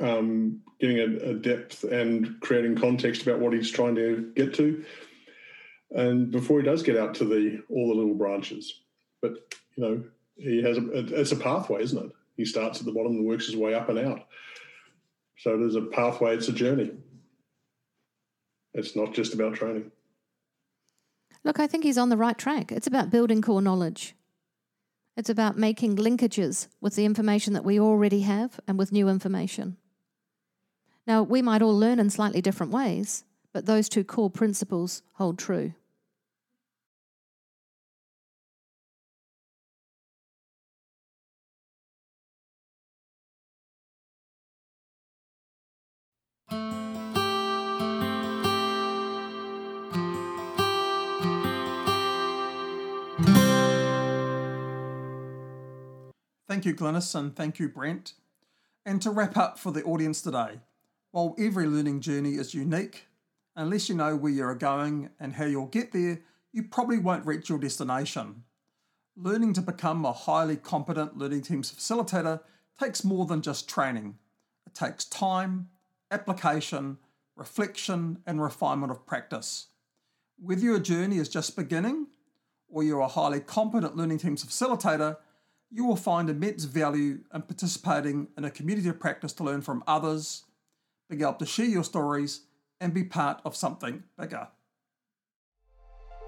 um, 0.00 0.60
getting 0.80 0.98
a, 0.98 1.30
a, 1.30 1.34
depth 1.34 1.84
and 1.84 2.40
creating 2.40 2.76
context 2.76 3.22
about 3.22 3.40
what 3.40 3.52
he's 3.52 3.70
trying 3.70 3.94
to 3.96 4.32
get 4.34 4.54
to. 4.54 4.84
And 5.90 6.30
before 6.30 6.60
he 6.60 6.66
does 6.66 6.82
get 6.82 6.96
out 6.96 7.14
to 7.16 7.24
the 7.24 7.62
all 7.68 7.88
the 7.88 7.94
little 7.94 8.14
branches, 8.14 8.82
but 9.22 9.54
you 9.76 9.84
know, 9.84 10.04
he 10.36 10.62
has 10.62 10.76
a, 10.76 11.20
it's 11.20 11.32
a 11.32 11.36
pathway, 11.36 11.82
isn't 11.82 12.06
it? 12.06 12.12
He 12.36 12.44
starts 12.44 12.80
at 12.80 12.86
the 12.86 12.92
bottom 12.92 13.12
and 13.12 13.26
works 13.26 13.46
his 13.46 13.56
way 13.56 13.74
up 13.74 13.88
and 13.88 13.98
out. 13.98 14.26
So 15.38 15.56
there's 15.56 15.76
a 15.76 15.82
pathway, 15.82 16.34
it's 16.34 16.48
a 16.48 16.52
journey. 16.52 16.92
It's 18.72 18.96
not 18.96 19.14
just 19.14 19.34
about 19.34 19.54
training. 19.54 19.92
Look, 21.44 21.60
I 21.60 21.66
think 21.66 21.84
he's 21.84 21.98
on 21.98 22.08
the 22.08 22.16
right 22.16 22.36
track. 22.36 22.72
It's 22.72 22.86
about 22.86 23.10
building 23.10 23.42
core 23.42 23.62
knowledge. 23.62 24.14
It's 25.16 25.30
about 25.30 25.56
making 25.56 25.96
linkages 25.96 26.66
with 26.80 26.96
the 26.96 27.04
information 27.04 27.52
that 27.52 27.64
we 27.64 27.78
already 27.78 28.20
have 28.22 28.58
and 28.66 28.78
with 28.78 28.90
new 28.90 29.08
information. 29.08 29.76
Now, 31.06 31.22
we 31.22 31.42
might 31.42 31.60
all 31.60 31.76
learn 31.78 31.98
in 31.98 32.08
slightly 32.08 32.40
different 32.40 32.72
ways, 32.72 33.24
but 33.52 33.66
those 33.66 33.88
two 33.88 34.04
core 34.04 34.30
principles 34.30 35.02
hold 35.14 35.38
true. 35.38 35.74
Thank 56.46 56.66
you, 56.66 56.74
Glynis, 56.74 57.14
and 57.14 57.34
thank 57.34 57.58
you, 57.58 57.68
Brent. 57.68 58.14
And 58.86 59.02
to 59.02 59.10
wrap 59.10 59.36
up 59.36 59.58
for 59.58 59.72
the 59.72 59.82
audience 59.82 60.22
today, 60.22 60.60
while 61.14 61.36
every 61.38 61.64
learning 61.68 62.00
journey 62.00 62.30
is 62.30 62.54
unique, 62.54 63.06
unless 63.54 63.88
you 63.88 63.94
know 63.94 64.16
where 64.16 64.32
you're 64.32 64.52
going 64.56 65.08
and 65.20 65.32
how 65.32 65.44
you'll 65.44 65.66
get 65.66 65.92
there, 65.92 66.18
you 66.52 66.64
probably 66.64 66.98
won't 66.98 67.24
reach 67.24 67.48
your 67.48 67.56
destination. 67.56 68.42
Learning 69.16 69.52
to 69.52 69.60
become 69.60 70.04
a 70.04 70.12
highly 70.12 70.56
competent 70.56 71.16
learning 71.16 71.42
teams 71.42 71.70
facilitator 71.70 72.40
takes 72.80 73.04
more 73.04 73.26
than 73.26 73.42
just 73.42 73.68
training. 73.68 74.18
It 74.66 74.74
takes 74.74 75.04
time, 75.04 75.68
application, 76.10 76.98
reflection, 77.36 78.18
and 78.26 78.42
refinement 78.42 78.90
of 78.90 79.06
practice. 79.06 79.68
Whether 80.36 80.62
your 80.62 80.80
journey 80.80 81.18
is 81.18 81.28
just 81.28 81.54
beginning 81.54 82.08
or 82.66 82.82
you're 82.82 82.98
a 82.98 83.06
highly 83.06 83.38
competent 83.38 83.96
learning 83.96 84.18
teams 84.18 84.44
facilitator, 84.44 85.18
you 85.70 85.84
will 85.84 85.94
find 85.94 86.28
immense 86.28 86.64
value 86.64 87.20
in 87.32 87.42
participating 87.42 88.26
in 88.36 88.44
a 88.44 88.50
community 88.50 88.88
of 88.88 88.98
practice 88.98 89.32
to 89.34 89.44
learn 89.44 89.62
from 89.62 89.84
others, 89.86 90.42
able 91.22 91.34
to 91.34 91.46
share 91.46 91.66
your 91.66 91.84
stories, 91.84 92.40
and 92.80 92.92
be 92.92 93.04
part 93.04 93.40
of 93.44 93.56
something 93.56 94.02
bigger. 94.18 94.48